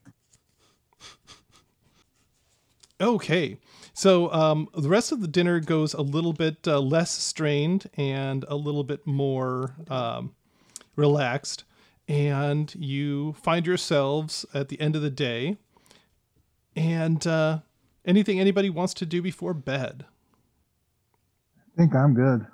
[3.01, 3.57] Okay.
[3.93, 8.43] So um, the rest of the dinner goes a little bit uh, less strained and
[8.47, 10.33] a little bit more um,
[10.95, 11.63] relaxed.
[12.07, 15.57] And you find yourselves at the end of the day.
[16.75, 17.59] And uh,
[18.03, 20.05] anything anybody wants to do before bed?
[21.57, 22.47] I think I'm good.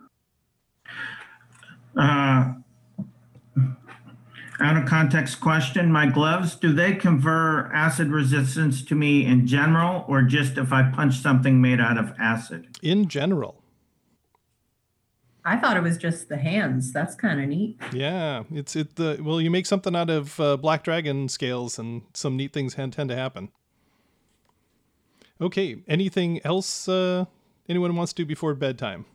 [1.95, 2.53] Uh,
[4.62, 10.05] out of context question, my gloves, do they confer acid resistance to me in general
[10.07, 12.78] or just if I punch something made out of acid?
[12.82, 13.64] In general.
[15.45, 16.91] I thought it was just the hands.
[16.91, 17.80] That's kind of neat.
[17.93, 18.97] Yeah, it's it.
[18.97, 22.76] The well, you make something out of uh, black dragon scales, and some neat things
[22.76, 23.49] tend tend to happen.
[25.41, 27.26] Okay, anything else uh,
[27.70, 29.05] anyone wants to do before bedtime?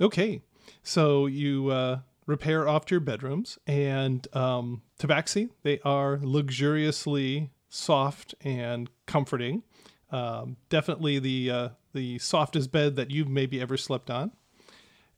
[0.00, 0.40] Okay,
[0.82, 1.98] so you uh,
[2.30, 9.62] repair off your bedrooms, and um, tabaxi they are luxuriously soft and comforting.
[10.10, 14.32] Um, definitely the uh, the softest bed that you've maybe ever slept on.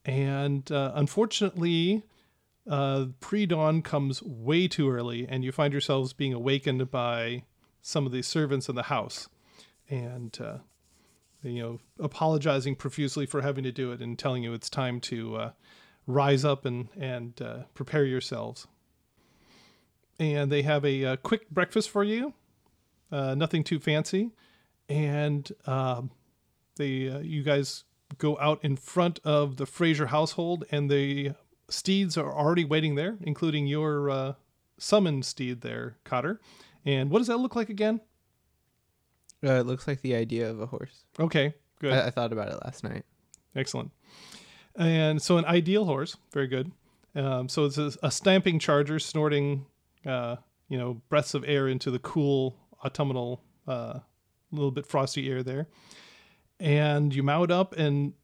[0.05, 2.03] And uh, unfortunately,
[2.69, 7.45] uh, pre dawn comes way too early, and you find yourselves being awakened by
[7.83, 9.29] some of the servants in the house.
[9.91, 10.59] And, uh,
[11.43, 15.37] you know, apologizing profusely for having to do it and telling you it's time to
[15.37, 15.51] uh,
[16.07, 18.66] rise up and, and uh, prepare yourselves.
[20.18, 22.34] And they have a, uh quick breakfast for you,
[23.11, 24.30] uh, nothing too fancy.
[24.88, 26.11] And um,
[26.76, 27.84] they, uh, you guys
[28.18, 31.32] go out in front of the Fraser household, and the
[31.68, 34.32] steeds are already waiting there, including your uh,
[34.78, 36.40] summoned steed there, Cotter.
[36.84, 38.00] And what does that look like again?
[39.44, 41.05] Uh, it looks like the idea of a horse.
[41.18, 43.05] Okay, good, I, I thought about it last night.
[43.57, 43.90] excellent.
[44.77, 46.73] And so, an ideal horse, very good.
[47.14, 49.66] Um, so it's a, a stamping charger, snorting,
[50.07, 50.37] uh,
[50.68, 54.01] you know, breaths of air into the cool autumnal, uh,
[54.51, 55.68] little bit frosty air there.
[56.59, 58.14] And you mount up, and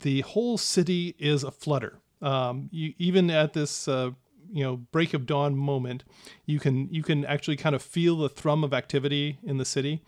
[0.00, 1.98] the whole city is a flutter.
[2.20, 4.10] Um, you even at this, uh,
[4.52, 6.04] you know, break of dawn moment,
[6.46, 10.02] you can you can actually kind of feel the thrum of activity in the city,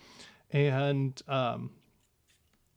[0.51, 1.71] and um,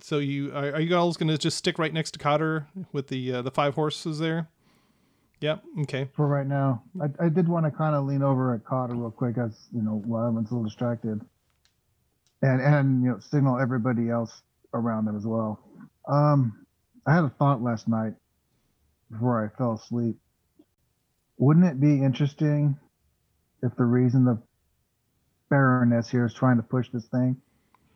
[0.04, 3.08] so you are, are you all going to just stick right next to Cotter with
[3.08, 4.50] the uh, the five horses there?
[5.40, 5.64] Yep.
[5.84, 6.10] Okay.
[6.14, 9.12] For right now, I, I did want to kind of lean over at Cotter real
[9.12, 11.22] quick, as you know, while everyone's a little distracted,
[12.42, 14.42] and and you know, signal everybody else
[14.74, 15.58] around them as well.
[16.06, 16.66] Um,
[17.08, 18.14] I had a thought last night
[19.10, 20.18] before I fell asleep.
[21.38, 22.78] Wouldn't it be interesting
[23.62, 24.38] if the reason the
[25.50, 27.38] Baroness here is trying to push this thing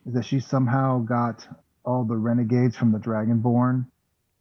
[0.06, 1.46] is that she somehow got
[1.84, 3.86] all the renegades from the Dragonborn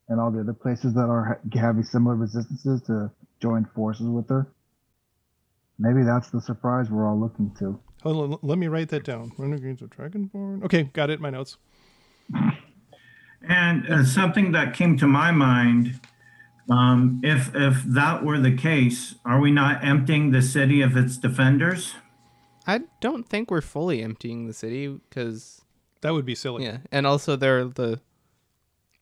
[0.09, 3.11] and all the other places that are having similar resistances to
[3.41, 4.47] join forces with her?
[5.79, 7.79] Maybe that's the surprise we're all looking to.
[8.03, 9.31] Hold on, let me write that down.
[9.37, 10.63] Renegades of Dragonborn.
[10.63, 11.19] Okay, got it.
[11.19, 11.57] My notes.
[13.47, 15.99] And uh, something that came to my mind,
[16.69, 21.17] um, if if that were the case, are we not emptying the city of its
[21.17, 21.93] defenders?
[22.65, 25.61] I don't think we're fully emptying the city because
[26.07, 26.63] That would be silly.
[26.63, 27.99] yeah, and also they're the.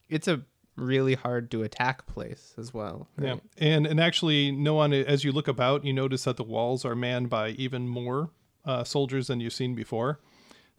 [0.09, 0.41] It's a
[0.75, 3.07] really hard to attack place as well.
[3.21, 4.91] Yeah, and and actually, Noan.
[4.91, 8.31] As you look about, you notice that the walls are manned by even more
[8.65, 10.19] uh, soldiers than you've seen before.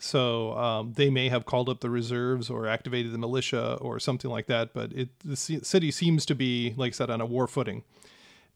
[0.01, 4.29] So um, they may have called up the reserves or activated the militia or something
[4.29, 4.75] like that.
[4.75, 7.85] But it the ci- city seems to be, like I said, on a war footing.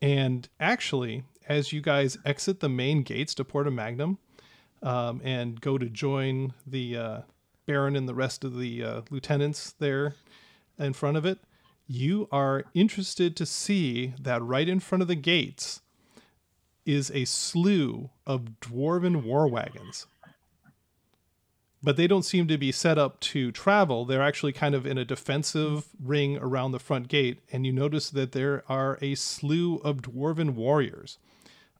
[0.02, 4.18] And actually, as you guys exit the main gates to Porta Magnum
[4.82, 7.20] um, and go to join the uh,
[7.70, 10.16] Baron and the rest of the uh, lieutenants there
[10.76, 11.38] in front of it,
[11.86, 15.80] you are interested to see that right in front of the gates
[16.84, 20.08] is a slew of dwarven war wagons.
[21.80, 24.04] But they don't seem to be set up to travel.
[24.04, 28.10] They're actually kind of in a defensive ring around the front gate, and you notice
[28.10, 31.18] that there are a slew of dwarven warriors.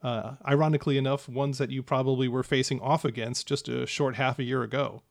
[0.05, 4.39] Uh, ironically enough, ones that you probably were facing off against just a short half
[4.39, 5.03] a year ago.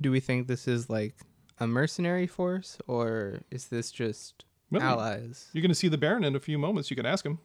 [0.00, 1.14] Do we think this is like
[1.58, 5.48] a mercenary force or is this just Well, allies?
[5.52, 6.90] You're going to see the Baron in a few moments.
[6.90, 7.38] You can ask him.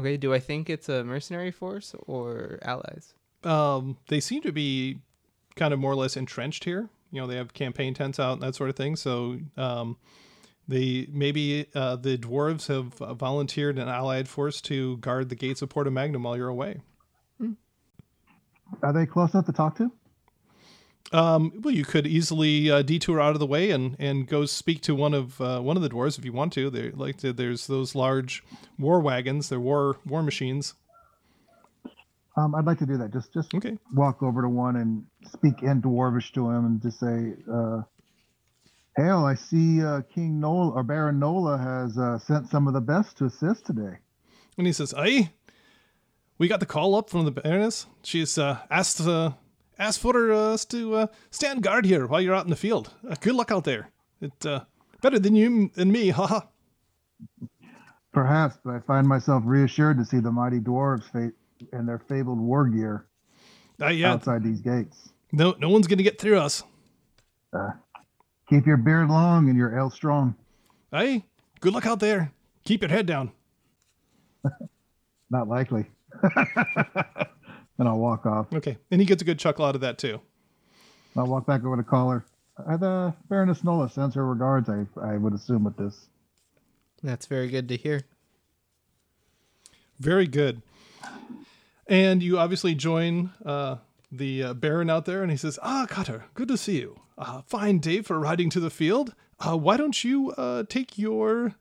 [0.00, 3.14] Okay, do I think it's a mercenary force or allies?
[3.44, 4.98] um, they seem to be
[5.56, 6.88] kind of more or less entrenched here.
[7.12, 8.96] You know, they have campaign tents out and that sort of thing.
[8.96, 9.96] So um,
[10.66, 15.62] they maybe uh, the dwarves have uh, volunteered an allied force to guard the gates
[15.62, 16.80] of Porta Magnum while you're away.
[18.82, 19.90] Are they close enough to talk to?
[21.10, 24.82] Um, well, you could easily uh, detour out of the way and, and go speak
[24.82, 26.68] to one of uh, one of the dwarves if you want to.
[26.68, 28.44] They like to, there's those large
[28.78, 29.48] war wagons.
[29.48, 30.74] They're war war machines.
[32.36, 33.12] Um, I'd like to do that.
[33.12, 33.78] Just just Okay.
[33.94, 37.82] walk over to one and speak in Dwarvish to him and just say, uh,
[38.96, 39.24] "Hail!
[39.24, 43.16] I see uh, King Nola or Baron Nola has uh, sent some of the best
[43.18, 43.96] to assist today."
[44.58, 45.30] And he says, "Aye,
[46.36, 47.86] we got the call up from the Baroness.
[48.02, 49.32] She's uh, asked uh,
[49.78, 52.92] asked for us to uh, stand guard here while you're out in the field.
[53.08, 53.90] Uh, good luck out there.
[54.20, 54.60] It uh,
[55.00, 56.40] better than you and me, haha."
[58.12, 61.04] Perhaps, but I find myself reassured to see the mighty dwarves
[61.72, 63.06] in their fabled war gear
[63.80, 65.10] Uh, yeah, outside these gates.
[65.32, 66.62] no, no one's gonna get through us.
[68.48, 70.34] Keep your beard long and your ale strong.
[70.90, 71.26] Hey,
[71.60, 72.32] good luck out there.
[72.64, 73.30] Keep your head down.
[75.30, 75.84] Not likely.
[77.78, 78.52] and I'll walk off.
[78.52, 80.20] Okay, and he gets a good chuckle out of that too.
[81.16, 82.24] I'll walk back over to caller.
[82.56, 84.68] Uh, the Baroness Nola sends her regards.
[84.68, 86.08] I I would assume with this.
[87.02, 88.02] That's very good to hear.
[90.00, 90.62] Very good.
[91.86, 93.76] And you obviously join uh,
[94.12, 97.00] the uh, Baron out there, and he says, "Ah, Cotter, good to see you.
[97.16, 99.14] Uh, fine day for riding to the field.
[99.40, 101.54] Uh, why don't you uh, take your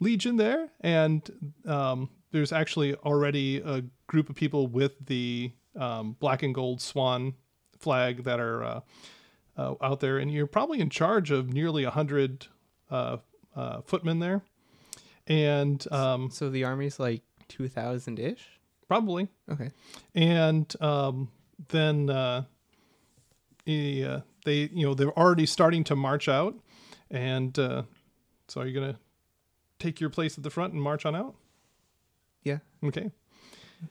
[0.00, 6.42] legion there?" And um, there's actually already a group of people with the um, black
[6.42, 7.34] and gold swan
[7.78, 8.80] flag that are uh,
[9.56, 12.48] uh, out there, and you're probably in charge of nearly a hundred
[12.90, 13.18] uh,
[13.54, 14.42] uh, footmen there.
[15.28, 18.44] And um, So the army's like 2000 ish?
[18.88, 19.70] probably Okay.
[20.14, 21.30] and um,
[21.68, 22.42] then uh,
[23.64, 26.54] he, uh, they you know they're already starting to march out
[27.10, 27.82] and uh,
[28.48, 28.98] so are you gonna
[29.78, 31.34] take your place at the front and march on out
[32.44, 32.58] Yeah.
[32.84, 33.10] okay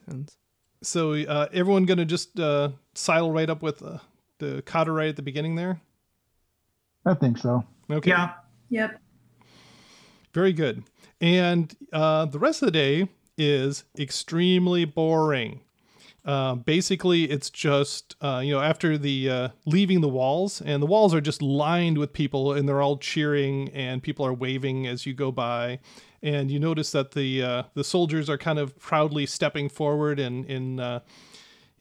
[0.09, 0.37] Sounds-
[0.81, 3.99] so uh, everyone gonna just uh, sidle right up with uh,
[4.39, 5.79] the Cotter right at the beginning there
[7.05, 7.63] I think so.
[7.91, 8.33] okay Yeah.
[8.69, 8.99] Yep.
[10.33, 10.83] Very good.
[11.21, 15.61] And uh, the rest of the day is extremely boring.
[16.25, 20.87] Uh, basically, it's just uh, you know after the uh, leaving the walls, and the
[20.87, 25.05] walls are just lined with people, and they're all cheering, and people are waving as
[25.05, 25.79] you go by,
[26.23, 30.45] and you notice that the uh, the soldiers are kind of proudly stepping forward and
[30.45, 31.01] in uh,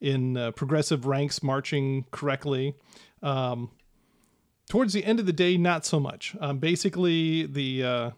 [0.00, 2.74] in uh, progressive ranks, marching correctly.
[3.22, 3.70] Um,
[4.68, 6.34] towards the end of the day, not so much.
[6.40, 8.10] Um, basically, the uh,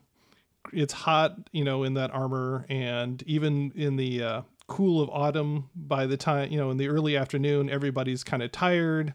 [0.73, 5.69] it's hot, you know, in that armor, and even in the uh, cool of autumn,
[5.77, 9.13] by the time you know, in the early afternoon, everybody's kind of tired,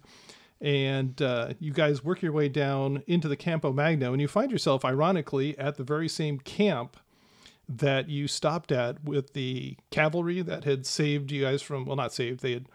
[0.61, 4.51] and uh, you guys work your way down into the Campo Magno, and you find
[4.51, 6.97] yourself, ironically, at the very same camp
[7.67, 12.13] that you stopped at with the cavalry that had saved you guys from well, not
[12.13, 12.65] saved, they had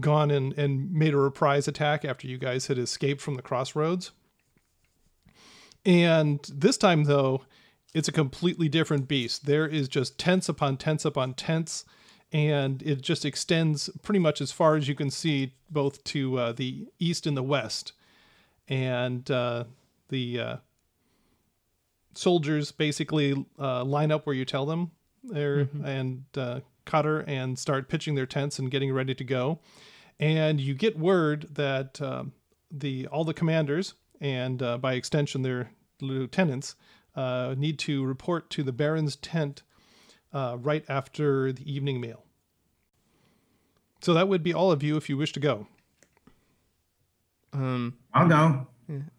[0.00, 4.10] gone and, and made a reprise attack after you guys had escaped from the crossroads.
[5.84, 7.42] And this time, though,
[7.94, 9.46] it's a completely different beast.
[9.46, 11.84] There is just tents upon tents upon tents,
[12.32, 16.52] and it just extends pretty much as far as you can see, both to uh,
[16.52, 17.92] the east and the west.
[18.68, 19.64] And uh,
[20.08, 20.56] the uh,
[22.14, 24.92] soldiers basically uh, line up where you tell them
[25.24, 29.58] there and uh, Cotter and start pitching their tents and getting ready to go.
[30.18, 32.32] And you get word that um,
[32.70, 35.70] the all the commanders and uh, by extension their
[36.00, 36.74] lieutenants
[37.16, 39.62] uh, need to report to the Baron's tent
[40.32, 42.24] uh, right after the evening meal.
[44.00, 45.66] So that would be all of you if you wish to go.
[47.52, 48.66] Um, I'll go.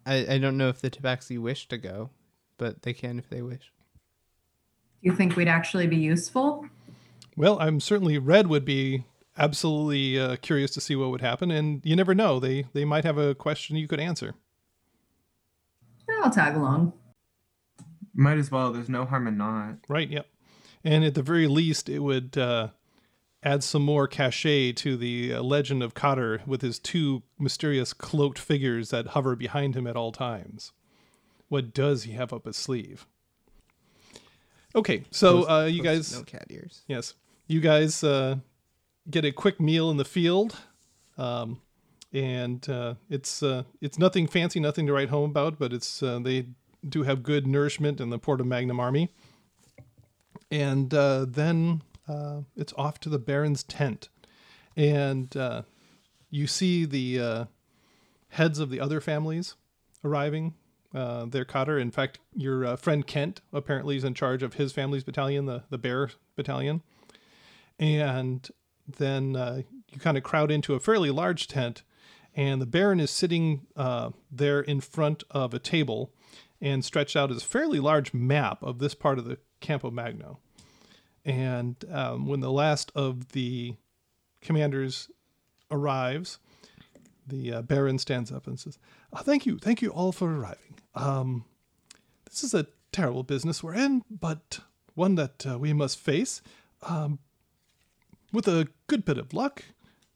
[0.04, 2.10] I, I don't know if the Tabaxi wish to go,
[2.58, 3.72] but they can if they wish.
[5.02, 6.66] Do you think we'd actually be useful?
[7.36, 9.04] Well, I'm certainly Red would be
[9.38, 12.38] absolutely uh, curious to see what would happen, and you never know.
[12.38, 14.34] They they might have a question you could answer.
[16.22, 16.92] I'll tag along.
[18.14, 18.72] Might as well.
[18.72, 19.78] There's no harm in not.
[19.88, 20.08] Right.
[20.08, 20.26] Yep.
[20.84, 22.68] And at the very least, it would uh,
[23.42, 28.38] add some more cachet to the uh, legend of Cotter with his two mysterious cloaked
[28.38, 30.72] figures that hover behind him at all times.
[31.48, 33.06] What does he have up his sleeve?
[34.74, 36.82] Okay, so uh, you guys, no cat ears.
[36.86, 37.14] yes,
[37.46, 38.36] you guys uh,
[39.10, 40.56] get a quick meal in the field,
[41.18, 41.60] um,
[42.10, 46.18] and uh, it's uh, it's nothing fancy, nothing to write home about, but it's uh,
[46.20, 46.46] they
[46.88, 49.10] do have good nourishment in the Porta Magnum Army
[50.52, 54.10] and uh, then uh, it's off to the Baron's tent,
[54.76, 55.62] and uh,
[56.30, 57.44] you see the uh,
[58.28, 59.56] heads of the other families
[60.04, 60.54] arriving.
[60.94, 61.78] Uh, their Cotter.
[61.78, 65.62] In fact, your uh, friend Kent apparently is in charge of his family's battalion, the
[65.70, 66.82] the Bear Battalion,
[67.78, 68.46] and
[68.86, 71.82] then uh, you kind of crowd into a fairly large tent,
[72.34, 73.62] and the Baron is sitting
[74.30, 76.12] there in front of a table,
[76.60, 80.38] and stretched out is a fairly large map of this part of the Campo Magno.
[81.24, 83.76] And um, when the last of the
[84.40, 85.08] commanders
[85.70, 86.38] arrives,
[87.26, 88.78] the uh, Baron stands up and says,
[89.12, 90.74] "Ah, "Thank you, thank you all for arriving.
[90.94, 91.44] Um,
[92.28, 94.60] this is a terrible business we're in, but
[94.94, 96.42] one that uh, we must face.
[96.82, 97.20] Um,
[98.32, 99.62] with a good bit of luck,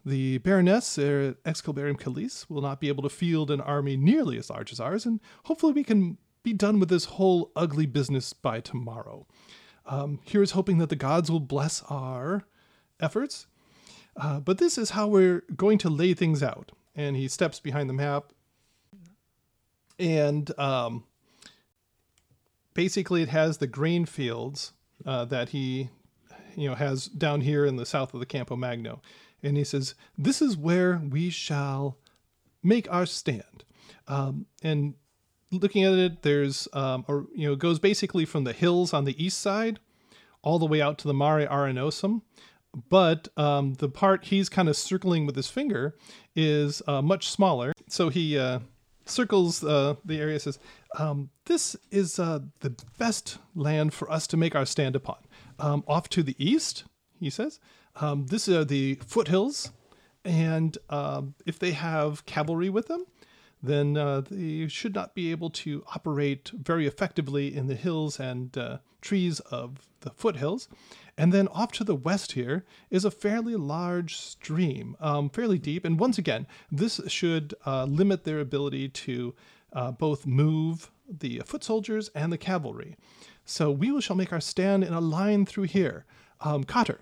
[0.04, 4.50] the Baroness er, Excalibarium Calise will not be able to field an army nearly as
[4.50, 8.60] large as ours, and hopefully we can be done with this whole ugly business by
[8.60, 9.26] tomorrow.
[9.84, 12.44] Um, here is hoping that the gods will bless our
[13.00, 13.48] efforts.
[14.16, 16.70] Uh, but this is how we're going to lay things out.
[16.94, 18.32] And he steps behind the map.
[19.98, 21.02] And um,
[22.74, 24.72] basically, it has the grain fields
[25.04, 25.90] uh, that he,
[26.54, 29.02] you know, has down here in the south of the Campo Magno.
[29.42, 31.98] And he says, "This is where we shall
[32.62, 33.64] make our stand."
[34.06, 34.94] Um, and
[35.60, 39.04] looking at it, there's, um, or you know, it goes basically from the hills on
[39.04, 39.78] the east side
[40.42, 42.22] all the way out to the Mare Arenosum.
[42.88, 45.96] But um, the part he's kind of circling with his finger
[46.34, 47.72] is uh, much smaller.
[47.88, 48.60] So he uh,
[49.06, 50.58] circles uh, the area, says,
[50.98, 55.16] um, This is uh, the best land for us to make our stand upon.
[55.58, 56.84] Um, off to the east,
[57.18, 57.60] he says,
[58.00, 59.72] um, this are the foothills.
[60.24, 63.06] And um, if they have cavalry with them,
[63.62, 68.56] then uh, they should not be able to operate very effectively in the hills and
[68.56, 70.68] uh, trees of the foothills.
[71.18, 75.84] And then off to the west here is a fairly large stream, um, fairly deep.
[75.84, 79.34] And once again, this should uh, limit their ability to
[79.72, 82.96] uh, both move the foot soldiers and the cavalry.
[83.44, 86.04] So we shall make our stand in a line through here.
[86.40, 87.00] Um, Cotter,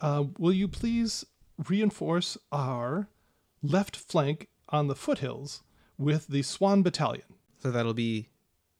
[0.00, 1.24] uh, will you please
[1.68, 3.08] reinforce our
[3.62, 5.62] left flank on the foothills
[5.98, 7.34] with the Swan Battalion?
[7.58, 8.28] So that'll be.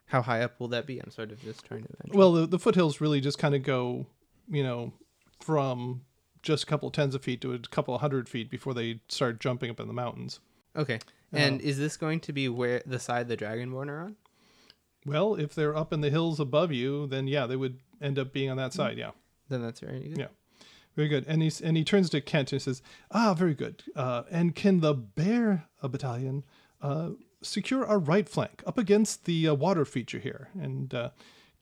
[0.07, 0.99] How high up will that be?
[0.99, 1.89] I'm sort of just trying to.
[2.01, 2.19] Imagine.
[2.19, 4.07] Well, the, the foothills really just kind of go,
[4.49, 4.93] you know,
[5.41, 6.03] from
[6.43, 9.41] just a couple tens of feet to a couple of hundred feet before they start
[9.41, 10.41] jumping up in the mountains.
[10.77, 10.99] okay.
[11.33, 14.17] Uh, and is this going to be where the side the Dragonborn are on?
[15.07, 18.33] Well, if they're up in the hills above you, then yeah, they would end up
[18.33, 18.79] being on that hmm.
[18.79, 18.99] side.
[18.99, 19.13] Yeah,
[19.49, 20.19] Then that's very good.
[20.19, 20.27] Yeah.
[21.01, 21.25] Very good.
[21.27, 23.83] And he's and he turns to Kent and says, "Ah, very good.
[23.97, 26.45] Uh, and can the Bear uh, Battalion
[26.83, 27.11] uh,
[27.43, 30.51] secure our right flank up against the uh, water feature here.
[30.61, 31.11] And uh,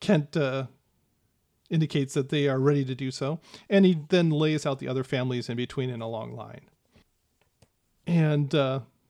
[0.01, 0.67] Kent uh,
[1.71, 3.39] indicates that they are ready to do so.
[3.71, 6.63] And he then lays out the other families in between in a long line.
[8.09, 8.53] And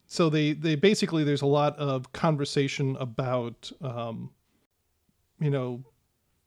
[0.06, 4.30] so they, they basically, there's a lot of conversation about, um,
[5.40, 5.84] you know,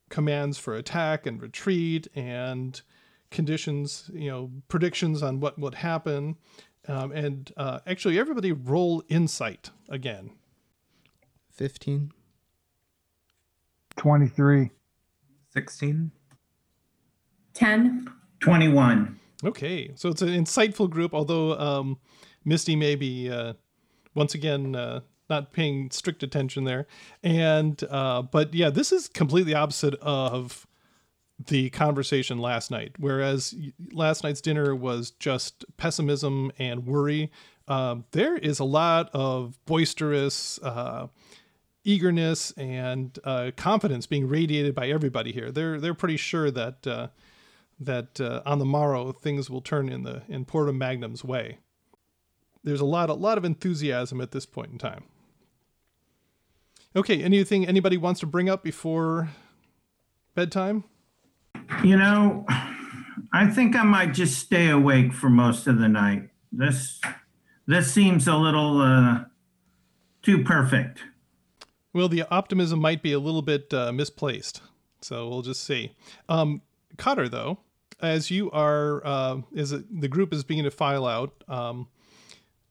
[0.08, 2.82] commands for attack and retreat and
[3.32, 6.36] conditions, you know, predictions on what would happen.
[6.88, 10.30] Um, and uh, actually, everybody roll insight again.
[11.52, 12.12] 15.
[13.96, 14.70] 23.
[15.52, 16.10] 16.
[17.54, 18.08] 10.
[18.40, 19.20] 21.
[19.44, 21.98] Okay, so it's an insightful group, although um,
[22.44, 23.54] Misty may be uh,
[24.14, 26.86] once again uh, not paying strict attention there.
[27.22, 30.66] And uh, but yeah, this is completely opposite of
[31.46, 32.92] the conversation last night.
[32.98, 33.54] Whereas
[33.92, 37.30] last night's dinner was just pessimism and worry.
[37.68, 41.08] Um, there is a lot of boisterous uh,
[41.84, 45.50] eagerness and uh, confidence being radiated by everybody here.
[45.50, 47.08] They're they're pretty sure that uh,
[47.80, 51.58] that uh, on the morrow things will turn in the in Porta Magnum's way.
[52.64, 55.04] There's a lot a lot of enthusiasm at this point in time.
[56.94, 59.30] Okay, anything anybody wants to bring up before
[60.34, 60.84] bedtime?
[61.84, 62.46] You know,
[63.32, 66.30] I think I might just stay awake for most of the night.
[66.52, 67.00] This
[67.66, 69.24] this seems a little uh,
[70.22, 71.00] too perfect.
[71.92, 74.62] Well, the optimism might be a little bit uh, misplaced,
[75.00, 75.92] so we'll just see.
[76.28, 76.62] Um,
[76.96, 77.58] Cotter, though,
[78.00, 81.88] as you are, uh, as the group is beginning to file out, um,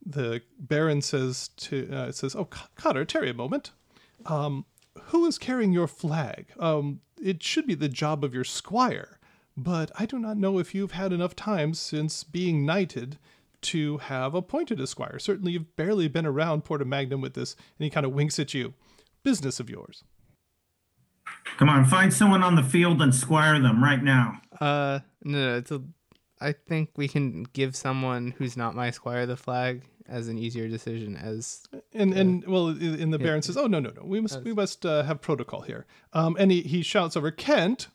[0.06, 3.72] the Baron says to uh, says, "Oh, Cotter, tarry a moment.
[4.26, 4.66] Um,
[5.06, 6.48] who is carrying your flag?
[6.60, 9.20] Um, it should be the job of your squire,
[9.56, 13.18] but I do not know if you've had enough time since being knighted
[13.62, 15.20] to have appointed a squire.
[15.20, 18.54] Certainly, you've barely been around Porta Magnum with this." And he kind of winks at
[18.54, 18.74] you.
[19.24, 20.04] Business of yours.
[21.58, 24.42] Come on, find someone on the field and squire them right now.
[24.60, 25.82] Uh, no, no, it's a.
[26.42, 30.68] I think we can give someone who's not my squire the flag as an easier
[30.68, 31.16] decision.
[31.16, 31.64] As
[31.94, 34.04] And and well, in the Baron says, "Oh no, no, no.
[34.04, 37.88] We must we must uh, have protocol here." Um, and he he shouts over Kent,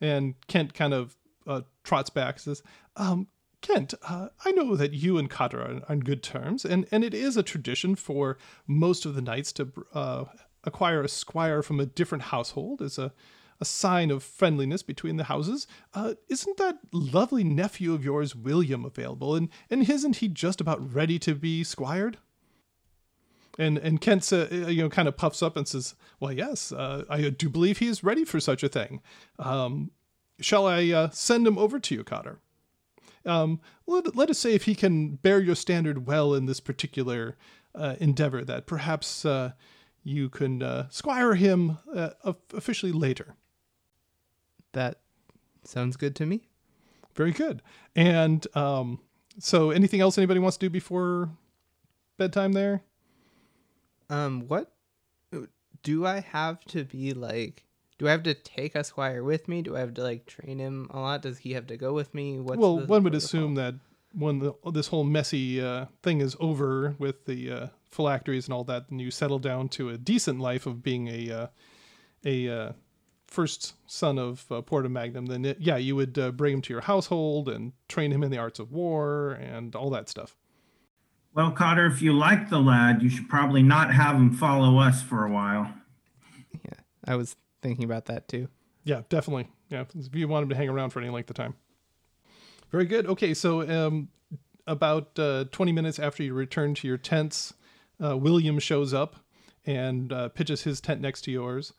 [0.00, 1.16] and Kent kind of
[1.48, 2.62] uh, trots back says,
[2.96, 3.26] um,
[3.60, 7.14] Kent, uh, I know that you and Cotter are on good terms, and, and it
[7.14, 10.24] is a tradition for most of the knights to uh,
[10.62, 13.12] acquire a squire from a different household as a,
[13.60, 15.66] a sign of friendliness between the houses.
[15.94, 19.34] Uh, isn't that lovely nephew of yours, William, available?
[19.34, 22.18] And, and isn't he just about ready to be squired?
[23.58, 27.04] And and Kent, uh, you know, kind of puffs up and says, "Well, yes, uh,
[27.10, 29.00] I do believe he is ready for such a thing.
[29.36, 29.90] Um,
[30.40, 32.38] shall I uh, send him over to you, Cotter?"
[33.24, 37.36] Um, let, let us say if he can bear your standard well in this particular
[37.74, 39.52] uh, endeavor, that perhaps uh,
[40.04, 42.10] you can uh, squire him uh,
[42.54, 43.34] officially later.
[44.72, 45.00] That
[45.64, 46.48] sounds good to me.
[47.14, 47.62] Very good.
[47.96, 49.00] And um,
[49.38, 51.30] so, anything else anybody wants to do before
[52.16, 52.52] bedtime?
[52.52, 52.82] There.
[54.10, 54.72] Um, what
[55.82, 57.64] do I have to be like?
[57.98, 59.62] Do I have to take a squire with me?
[59.62, 61.22] Do I have to like train him a lot?
[61.22, 62.38] Does he have to go with me?
[62.38, 63.74] What's well, one would assume that
[64.12, 68.64] when the, this whole messy uh, thing is over with the uh, phylacteries and all
[68.64, 71.46] that, and you settle down to a decent life of being a uh,
[72.24, 72.72] a uh,
[73.28, 76.72] first son of uh, Porta Magnum, then it, yeah, you would uh, bring him to
[76.72, 80.36] your household and train him in the arts of war and all that stuff.
[81.34, 85.02] Well, Cotter, if you like the lad, you should probably not have him follow us
[85.02, 85.72] for a while.
[86.64, 88.48] Yeah, I was thinking about that too.
[88.82, 89.48] Yeah, definitely.
[89.68, 91.54] Yeah, if you want him to hang around for any length of time.
[92.70, 93.06] Very good.
[93.06, 94.08] Okay, so um,
[94.66, 97.54] about uh, 20 minutes after you return to your tents,
[98.02, 99.16] uh, William shows up
[99.66, 101.72] and uh, pitches his tent next to yours.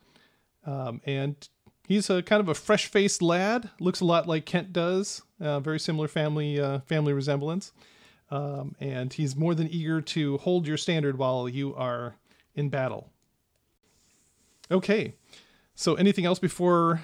[0.66, 1.48] Um, and
[1.86, 3.70] he's a kind of a fresh-faced lad.
[3.80, 5.22] Looks a lot like Kent does.
[5.40, 7.72] Uh, very similar family uh, family resemblance.
[8.30, 12.16] Um, and he's more than eager to hold your standard while you are
[12.54, 13.10] in battle.
[14.70, 15.14] Okay,
[15.74, 17.00] so anything else before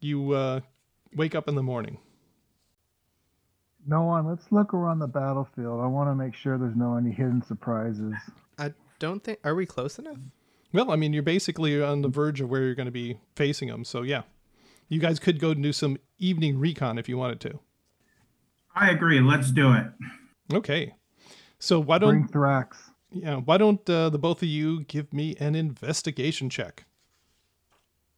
[0.00, 0.60] you uh,
[1.14, 1.98] wake up in the morning?
[3.86, 4.26] Noan.
[4.26, 5.80] Let's look around the battlefield.
[5.80, 8.14] I want to make sure there's no any hidden surprises.
[8.58, 9.40] I don't think.
[9.44, 10.18] Are we close enough?
[10.72, 13.68] Well, I mean, you're basically on the verge of where you're going to be facing
[13.68, 13.84] them.
[13.84, 14.22] So yeah,
[14.88, 17.58] you guys could go and do some evening recon if you wanted to.
[18.74, 19.20] I agree.
[19.20, 19.86] Let's do it.
[20.52, 20.94] Okay.
[21.58, 22.76] So why don't Bring Thrax.
[23.12, 26.84] yeah, why don't uh, the both of you give me an investigation check?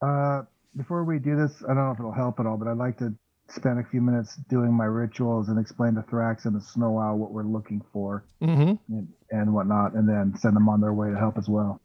[0.01, 0.43] Uh,
[0.77, 2.99] before we do this, I don't know if it'll help at all, but I'd like
[2.99, 3.15] to
[3.49, 7.19] spend a few minutes doing my rituals and explain to Thrax and the Snow Owl
[7.19, 8.95] what we're looking for Mm-hmm.
[8.95, 11.81] and, and whatnot, and then send them on their way to help as well.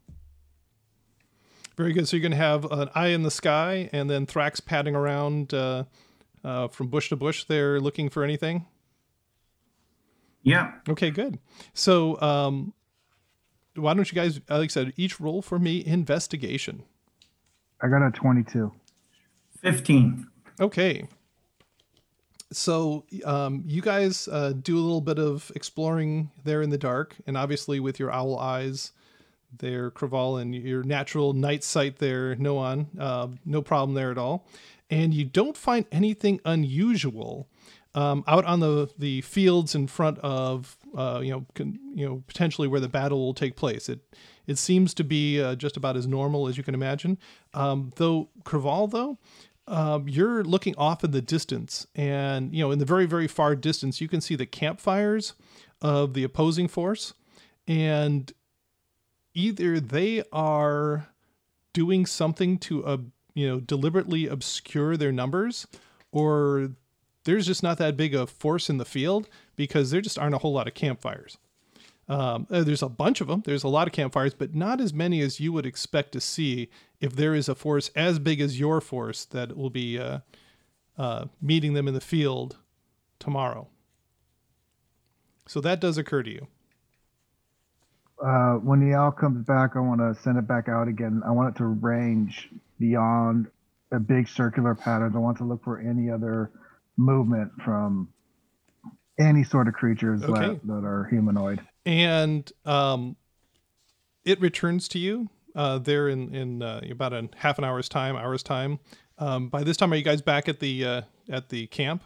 [1.77, 2.07] Very good.
[2.07, 5.53] So you're going to have an eye in the sky, and then Thrax padding around
[5.53, 5.83] uh,
[6.43, 8.65] uh, from bush to bush there, looking for anything.
[10.41, 10.71] Yeah.
[10.89, 11.37] Okay, good.
[11.73, 12.73] So um,
[13.75, 16.83] why don't you guys, like I said, each roll for me investigation.
[17.81, 18.71] I got a 22.
[19.61, 20.27] 15.
[20.59, 21.07] Okay.
[22.51, 27.15] So um, you guys uh, do a little bit of exploring there in the dark,
[27.27, 28.93] and obviously with your owl eyes,
[29.55, 34.47] there, Craval, and your natural night sight there, Noan, uh, no problem there at all.
[34.89, 37.49] And you don't find anything unusual
[37.95, 42.23] um, out on the the fields in front of uh, you know con, you know
[42.27, 43.89] potentially where the battle will take place.
[43.89, 43.99] It
[44.45, 47.17] it seems to be uh, just about as normal as you can imagine.
[47.53, 49.17] Um, though Craval, though,
[49.67, 53.55] um, you're looking off in the distance, and you know, in the very, very far
[53.55, 55.33] distance, you can see the campfires
[55.81, 57.13] of the opposing force,
[57.67, 58.31] and
[59.37, 61.07] either they are
[61.71, 62.97] doing something to, uh,
[63.35, 65.67] you know, deliberately obscure their numbers,
[66.11, 66.71] or
[67.23, 70.39] there's just not that big a force in the field because there just aren't a
[70.39, 71.37] whole lot of campfires.
[72.09, 73.43] Um, uh, there's a bunch of them.
[73.45, 76.69] There's a lot of campfires, but not as many as you would expect to see
[76.99, 80.19] if there is a force as big as your force that will be uh,
[80.97, 82.57] uh, meeting them in the field
[83.19, 83.67] tomorrow.
[85.47, 86.47] So that does occur to you.
[88.23, 91.21] Uh, when the owl comes back, I want to send it back out again.
[91.25, 92.49] I want it to range
[92.79, 93.47] beyond
[93.91, 95.13] a big circular pattern.
[95.15, 96.51] I want to look for any other
[96.97, 98.09] movement from
[99.19, 100.47] any sort of creatures Okay.
[100.49, 101.59] that, that are humanoid.
[101.85, 103.15] and um,
[104.25, 108.15] it returns to you uh, there in in uh, about a half an hour's time,
[108.15, 108.79] hour's time.
[109.19, 112.03] Um, by this time, are you guys back at the uh, at the camp?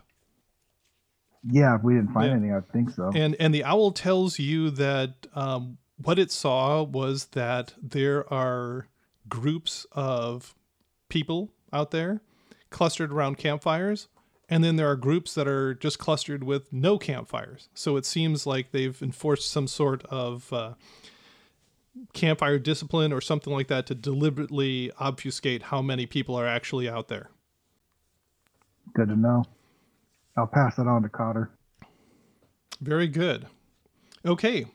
[1.43, 2.33] Yeah, if we didn't find Yeah.
[2.33, 3.11] anything, I think so.
[3.15, 8.87] And and the owl tells you that um, what it saw was that there are
[9.29, 10.55] groups of
[11.09, 12.21] people out there
[12.69, 14.07] clustered around campfires,
[14.49, 17.69] and then there are groups that are just clustered with no campfires.
[17.73, 20.73] So it seems like they've enforced some sort of uh,
[22.13, 27.07] campfire discipline or something like that to deliberately obfuscate how many people are actually out
[27.07, 27.29] there.
[28.93, 29.43] Good to know.
[30.37, 31.51] I'll pass it on to Cotter.
[32.79, 33.47] Very good.
[34.25, 34.65] Okay.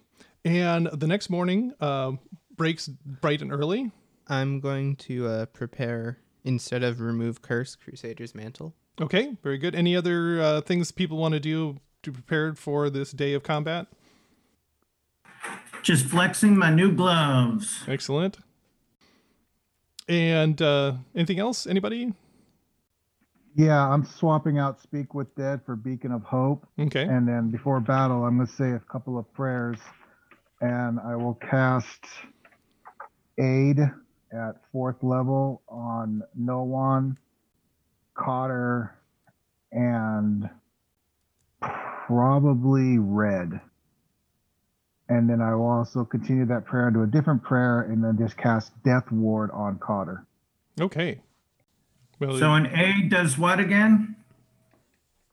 [0.46, 2.12] And the next morning uh,
[2.56, 3.90] breaks bright and early.
[4.28, 8.72] I'm going to uh, prepare instead of remove curse Crusader's mantle.
[9.00, 9.34] Okay.
[9.42, 9.74] Very good.
[9.74, 13.88] Any other uh, things people want to do to prepare for this day of combat?
[15.82, 17.82] Just flexing my new gloves.
[17.88, 18.38] Excellent.
[20.08, 21.66] And uh, anything else?
[21.66, 22.12] Anybody?
[23.56, 26.68] Yeah, I'm swapping out Speak with Dead for Beacon of Hope.
[26.78, 27.02] Okay.
[27.02, 29.78] And then before battle, I'm going to say a couple of prayers
[30.60, 32.04] and I will cast
[33.38, 33.78] Aid
[34.32, 37.16] at fourth level on Noan,
[38.14, 38.96] Cotter,
[39.72, 40.48] and
[41.60, 43.60] probably Red.
[45.08, 48.36] And then I will also continue that prayer into a different prayer and then just
[48.36, 50.26] cast Death Ward on Cotter.
[50.80, 51.20] Okay.
[52.18, 54.16] Well, So an aid does what again?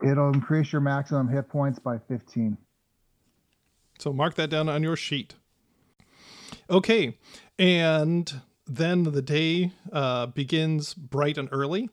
[0.05, 2.57] It'll increase your maximum hit points by 15.
[4.04, 5.36] So mark that down on your sheet.
[6.70, 7.18] Okay,
[7.58, 11.89] and then the day uh, begins bright and early,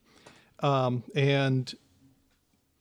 [0.58, 1.72] um, and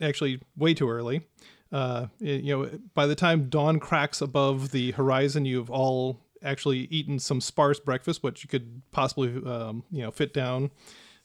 [0.02, 1.28] actually way too early.
[1.72, 7.20] Uh, you know, by the time dawn cracks above the horizon, you've all actually eaten
[7.20, 10.72] some sparse breakfast, which you could possibly, um, you know, fit down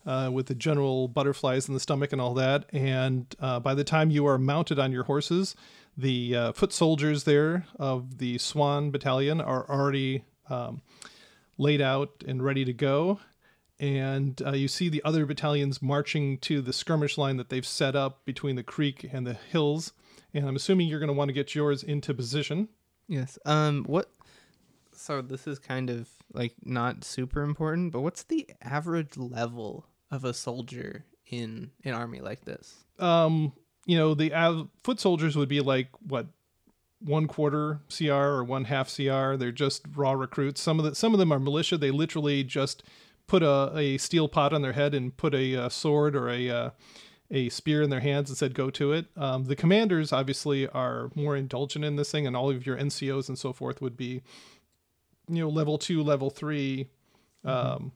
[0.05, 2.66] uh, with the general butterflies in the stomach and all that.
[2.70, 5.57] And uh, by the time you are mounted on your horses,
[5.97, 10.82] the uh, foot soldiers there of the Swan Battalion are already um,
[11.59, 13.20] laid out and ready to go.
[13.80, 17.97] And uh, you see the other battalions marching to the skirmish line that they've set
[17.97, 19.92] up between the creek and the hills.
[20.32, 22.68] And I'm assuming you're going to want to get yours into position.
[23.09, 23.38] Yes.
[23.45, 23.84] Um.
[23.84, 24.11] What?
[24.92, 30.24] So this is kind of like not super important, but what's the average level of
[30.24, 32.84] a soldier in an army like this?
[33.01, 33.53] um,
[33.87, 36.26] you know, the foot soldiers would be like what
[37.01, 39.37] one quarter CR or one half CR.
[39.37, 40.61] They're just raw recruits.
[40.61, 41.76] Some of the some of them are militia.
[41.76, 42.82] They literally just
[43.26, 46.51] put a, a steel pot on their head and put a, uh sword or a
[46.51, 46.70] uh,
[47.30, 49.07] a spear in their hands and said go to it.
[49.16, 53.28] Um, the commanders obviously are more indulgent in this thing, and all of your NCOs
[53.28, 54.22] and so forth would be,
[55.28, 56.89] you know, level two, level three,
[57.45, 57.93] um,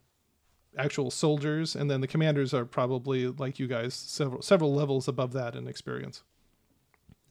[0.79, 5.33] actual soldiers, and then the commanders are probably like you guys, several several levels above
[5.33, 6.23] that in experience.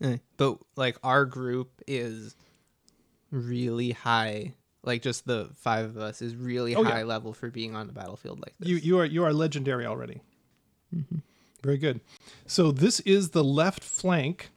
[0.01, 2.35] Eh, But like our group is
[3.31, 4.53] really high.
[4.83, 6.91] Like just the five of us is really Oh, yeah.
[6.91, 8.69] high level for being on the battlefield like this.
[8.69, 10.21] You you are you are legendary already.
[11.63, 11.99] Very good.
[12.45, 14.49] So this is the left flank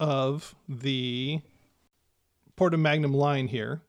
[0.00, 1.40] of the
[2.56, 3.82] Porta Magnum line here,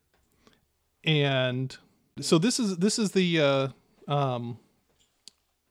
[1.03, 1.76] and
[2.20, 3.68] so this is this is the uh,
[4.08, 4.58] um,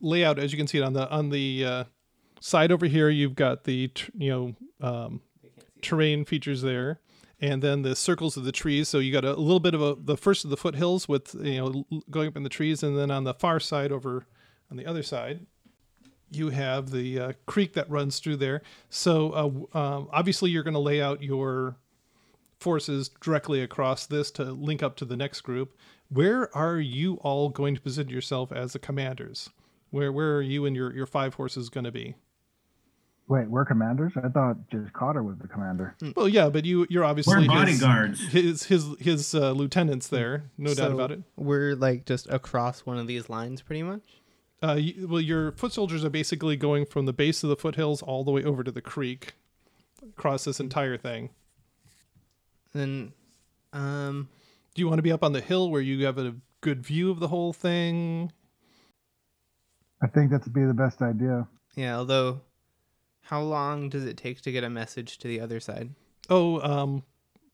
[0.01, 1.85] layout as you can see it on the on the uh,
[2.41, 3.09] side over here.
[3.09, 5.21] You've got the you know um,
[5.83, 7.01] terrain features there.
[7.39, 8.89] And then the circles of the trees.
[8.89, 11.59] So you got a little bit of a the first of the foothills with you
[11.59, 14.25] know going up in the trees, and then on the far side over
[14.71, 15.45] on the other side,
[16.31, 18.63] you have the uh, creek that runs through there.
[18.89, 21.77] So uh, um, obviously, you're going to lay out your
[22.59, 25.77] forces directly across this to link up to the next group.
[26.09, 29.51] Where are you all going to position yourself as the commanders?
[29.91, 32.15] Where where are you and your your five horses going to be?
[33.29, 34.13] Wait, we're commanders?
[34.23, 35.97] I thought just Cotter was the commander.
[36.15, 37.49] Well, yeah, but you you're obviously We're his-
[37.81, 38.29] bodyguards.
[38.29, 41.23] His his his uh, lieutenants there, no doubt about it.
[41.37, 44.03] We're like just across one of these lines pretty much.
[44.63, 48.01] Uh, you, well, your foot soldiers are basically going from the base of the foothills
[48.01, 49.35] all the way over to the creek,
[50.17, 51.31] across this entire thing.
[52.73, 53.13] Then
[53.73, 54.29] um
[54.77, 57.11] Do you want to be up on the hill where you have a good view
[57.11, 58.31] of the whole thing?
[60.03, 61.49] I think that'd be the best idea.
[61.77, 62.43] yeah, although
[63.23, 65.95] how long does it take to get a message to the other side?
[66.29, 67.05] Oh, um,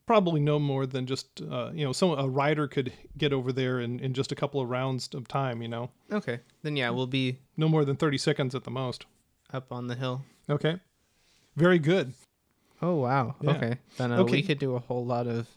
[0.05, 3.79] probably no more than just uh, you know, some a rider could get over there
[3.79, 5.61] in, in just a couple of rounds of time.
[5.61, 6.41] You know, Okay.
[6.61, 9.05] Then yeah, we'll be no more than thirty seconds at the most.
[9.53, 10.23] up on the hill.
[10.49, 10.77] Okay,
[11.55, 12.13] very good.
[12.81, 13.35] Oh wow.
[13.39, 13.51] Yeah.
[13.51, 13.77] Okay.
[13.97, 14.31] Then uh, Okay.
[14.33, 15.47] we could do a whole lot of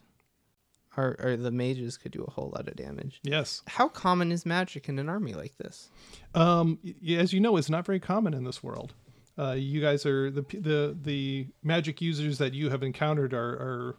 [0.97, 3.21] or, or the mages could do a whole lot of damage.
[3.23, 3.63] Yes.
[3.67, 5.91] How common is magic in an army like this?
[6.35, 6.79] Um,
[7.09, 8.95] as you know, it's not very common in this world.
[9.39, 13.97] Uh, you guys are the the the magic users that you have encountered are, are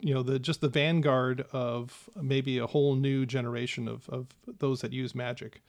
[0.00, 4.80] you know the just the vanguard of maybe a whole new generation of of those
[4.80, 5.60] that use magic.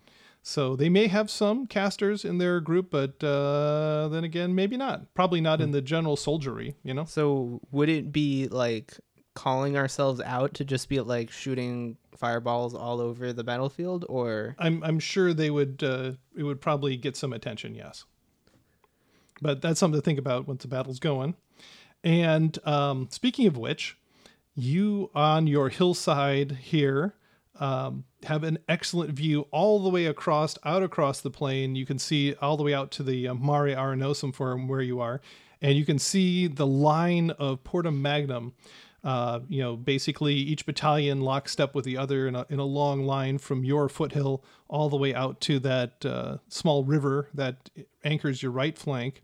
[0.41, 5.11] So they may have some casters in their group, but uh, then again, maybe not.
[5.15, 6.75] Probably not in the general soldiery.
[6.83, 7.05] You know.
[7.05, 8.93] So would it be like
[9.35, 14.83] calling ourselves out to just be like shooting fireballs all over the battlefield or I'm
[14.83, 18.05] I'm sure they would uh, it would probably get some attention, yes.
[19.41, 21.35] But that's something to think about once the battle's going.
[22.03, 23.97] And um, speaking of which,
[24.55, 27.15] you on your hillside here
[27.59, 31.75] um, have an excellent view all the way across, out across the plain.
[31.75, 34.99] You can see all the way out to the uh, Mare Arenosum from where you
[34.99, 35.21] are,
[35.61, 38.53] and you can see the line of Porta Magnum.
[39.05, 43.05] Uh, you know, basically each battalion lockstep with the other in a, in a long
[43.05, 47.69] line from your foothill all the way out to that uh, small river that
[48.03, 49.21] anchors your right flank.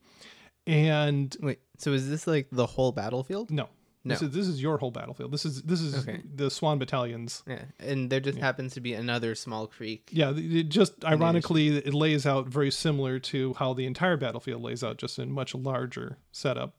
[0.68, 3.50] And wait, so is this like the whole battlefield?
[3.50, 3.70] no,
[4.06, 4.28] this No.
[4.28, 5.32] is this is your whole battlefield.
[5.32, 6.22] This is this is Okay.
[6.36, 7.42] the Swan battalions.
[7.48, 7.64] Yeah.
[7.80, 10.10] And there just happens to be another small creek.
[10.12, 14.84] Yeah, it just ironically it lays out very similar to how the entire battlefield lays
[14.84, 16.76] out, just in much larger setup.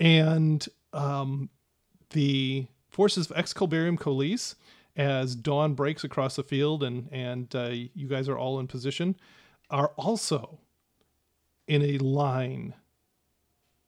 [0.00, 1.50] And um,
[2.14, 4.54] the forces of Excalibarium Colis,
[4.96, 9.16] as dawn breaks across the field and and uh, you guys are all in position,
[9.68, 10.58] are also
[11.68, 12.74] in a line,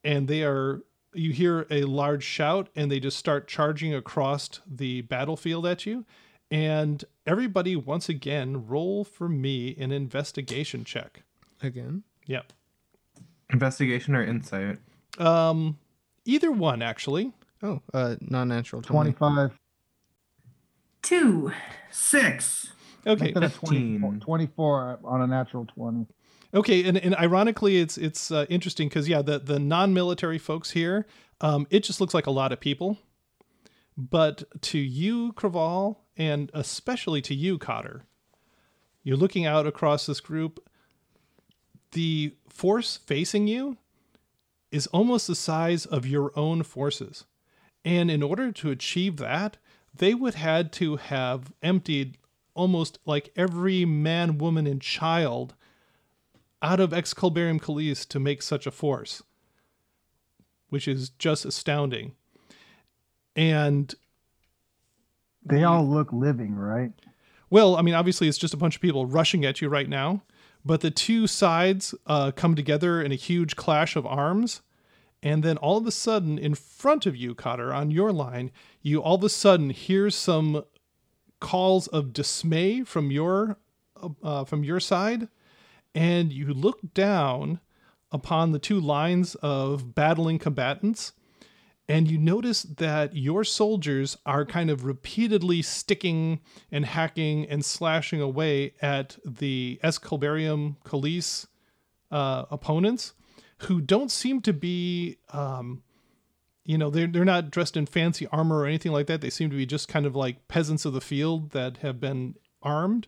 [0.04, 0.82] and they are.
[1.14, 6.04] You hear a large shout, and they just start charging across the battlefield at you.
[6.50, 11.22] And everybody, once again, roll for me an investigation check.
[11.62, 12.02] Again?
[12.26, 12.52] Yep.
[13.50, 14.78] Investigation or insight?
[15.18, 15.78] Um,
[16.26, 17.32] either one actually.
[17.62, 19.12] Oh, uh non-natural 20.
[19.12, 19.58] 25.
[21.02, 21.52] Two.
[21.90, 22.72] Six.
[23.06, 23.32] Okay.
[23.32, 24.00] Make 15.
[24.00, 26.06] 24, 24 on a natural 20.
[26.54, 31.06] Okay, and, and ironically, it's it's uh, interesting because yeah, the the non-military folks here,
[31.40, 32.98] um, it just looks like a lot of people,
[33.96, 38.04] but to you, Craval, and especially to you, Cotter,
[39.02, 40.60] you're looking out across this group.
[41.92, 43.76] The force facing you
[44.70, 47.24] is almost the size of your own forces,
[47.86, 49.56] and in order to achieve that,
[49.94, 52.18] they would had to have emptied
[52.52, 55.54] almost like every man, woman, and child
[56.60, 59.22] out of Excalibarium Colis to make such a force,
[60.68, 62.14] which is just astounding.
[63.36, 63.94] And
[65.44, 66.92] They all look living, right?
[67.50, 70.22] well, I mean, obviously, it's just a bunch of people rushing at you right now,
[70.64, 74.62] but the two sides uh, come together in a huge clash of arms.
[75.26, 79.02] And then all of a sudden, in front of you, Cotter, on your line, you
[79.02, 80.62] all of a sudden hear some
[81.40, 83.58] calls of dismay from your
[84.22, 85.26] uh, from your side,
[85.96, 87.58] and you look down
[88.12, 91.12] upon the two lines of battling combatants,
[91.88, 96.38] and you notice that your soldiers are kind of repeatedly sticking
[96.70, 101.48] and hacking and slashing away at the Excalibarium Colis
[102.12, 103.14] uh, opponents,
[103.58, 105.18] who don't seem to be.
[105.32, 105.82] Um,
[106.66, 109.48] you know they're, they're not dressed in fancy armor or anything like that they seem
[109.48, 113.06] to be just kind of like peasants of the field that have been armed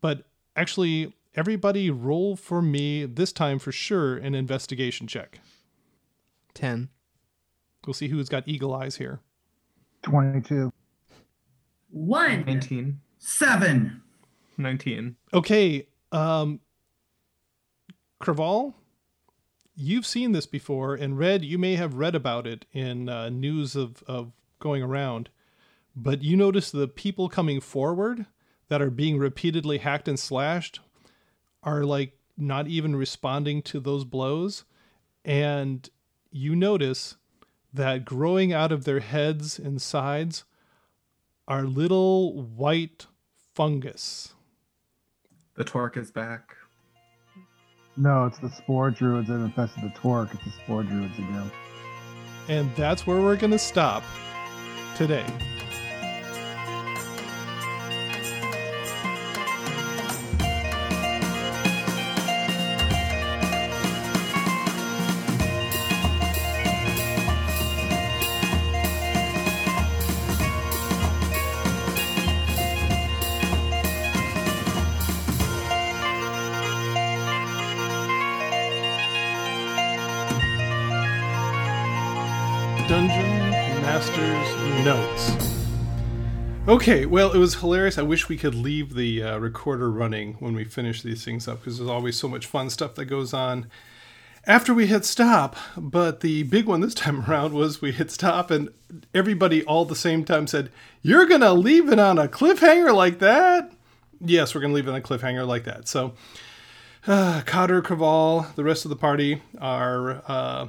[0.00, 0.22] but
[0.54, 5.40] actually everybody roll for me this time for sure an investigation check
[6.54, 6.88] 10.
[7.84, 9.20] we'll see who's got eagle eyes here
[10.02, 10.72] 22.
[11.90, 12.44] One.
[12.46, 13.00] 19.
[13.18, 14.02] Seven.
[14.56, 15.16] 19.
[15.34, 16.60] okay um
[18.20, 18.74] Craval,
[19.80, 23.76] you've seen this before and read you may have read about it in uh, news
[23.76, 25.28] of, of going around
[25.94, 28.26] but you notice the people coming forward
[28.68, 30.80] that are being repeatedly hacked and slashed
[31.62, 34.64] are like not even responding to those blows
[35.24, 35.90] and
[36.32, 37.16] you notice
[37.72, 40.44] that growing out of their heads and sides
[41.46, 43.06] are little white
[43.54, 44.34] fungus
[45.54, 46.57] The torque is back.
[47.98, 50.32] No, it's the spore druids that infested the Torque.
[50.32, 51.50] It's the spore druids again.
[52.48, 54.04] And that's where we're going to stop
[54.96, 55.26] today.
[84.08, 85.36] Master's Notes.
[86.66, 87.98] Okay, well, it was hilarious.
[87.98, 91.60] I wish we could leave the uh, recorder running when we finish these things up
[91.60, 93.66] because there's always so much fun stuff that goes on
[94.46, 95.56] after we hit stop.
[95.76, 98.70] But the big one this time around was we hit stop and
[99.12, 100.70] everybody all the same time said,
[101.02, 103.72] You're going to leave it on a cliffhanger like that?
[104.22, 105.86] Yes, we're going to leave it on a cliffhanger like that.
[105.86, 106.14] So,
[107.06, 110.68] uh, Cotter, Craval, the rest of the party are uh,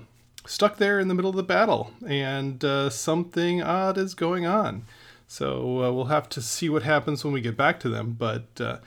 [0.50, 4.84] stuck there in the middle of the battle, and uh, something odd is going on.
[5.28, 8.16] So uh, we'll have to see what happens when we get back to them.
[8.18, 8.80] But uh,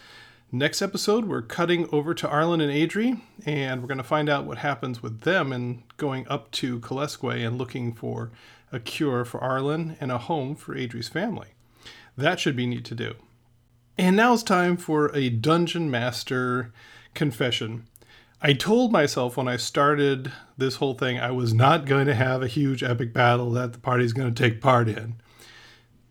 [0.51, 4.45] next episode, we're cutting over to Arlen and Adri, and we're going to find out
[4.45, 8.33] what happens with them and going up to Kalesque and looking for
[8.73, 11.49] a cure for Arlen and a home for Adri's family.
[12.17, 13.15] That should be neat to do.
[13.97, 16.73] And now it's time for a Dungeon Master
[17.15, 17.87] confession.
[18.45, 22.43] I told myself when I started this whole thing I was not going to have
[22.43, 25.15] a huge epic battle that the party's going to take part in.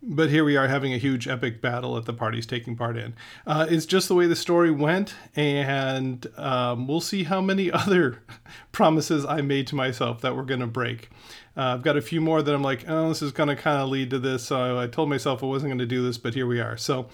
[0.01, 3.15] But here we are having a huge epic battle that the party's taking part in.
[3.45, 8.23] Uh, it's just the way the story went, and um, we'll see how many other
[8.71, 11.09] promises I made to myself that we're going to break.
[11.57, 13.81] Uh, I've got a few more that I'm like, oh, this is going to kind
[13.81, 14.45] of lead to this.
[14.45, 16.77] So I told myself I wasn't going to do this, but here we are.
[16.77, 17.09] So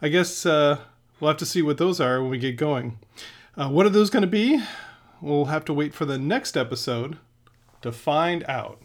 [0.00, 0.78] I guess uh,
[1.20, 2.98] we'll have to see what those are when we get going.
[3.56, 4.60] Uh, what are those going to be?
[5.20, 7.18] We'll have to wait for the next episode
[7.82, 8.82] to find out.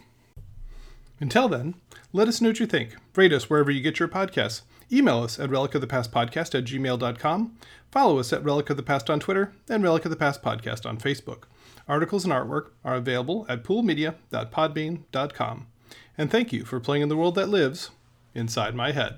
[1.20, 1.74] Until then,
[2.13, 2.95] let us know what you think.
[3.15, 4.61] Rate us wherever you get your podcasts.
[4.91, 7.57] Email us at relic of the past podcast at gmail.com.
[7.91, 10.88] Follow us at Relic of the Past on Twitter and Relic of the Past podcast
[10.88, 11.45] on Facebook.
[11.88, 15.67] Articles and artwork are available at poolmedia.podbean.com.
[16.17, 17.89] And thank you for playing in the world that lives
[18.36, 19.17] inside my head.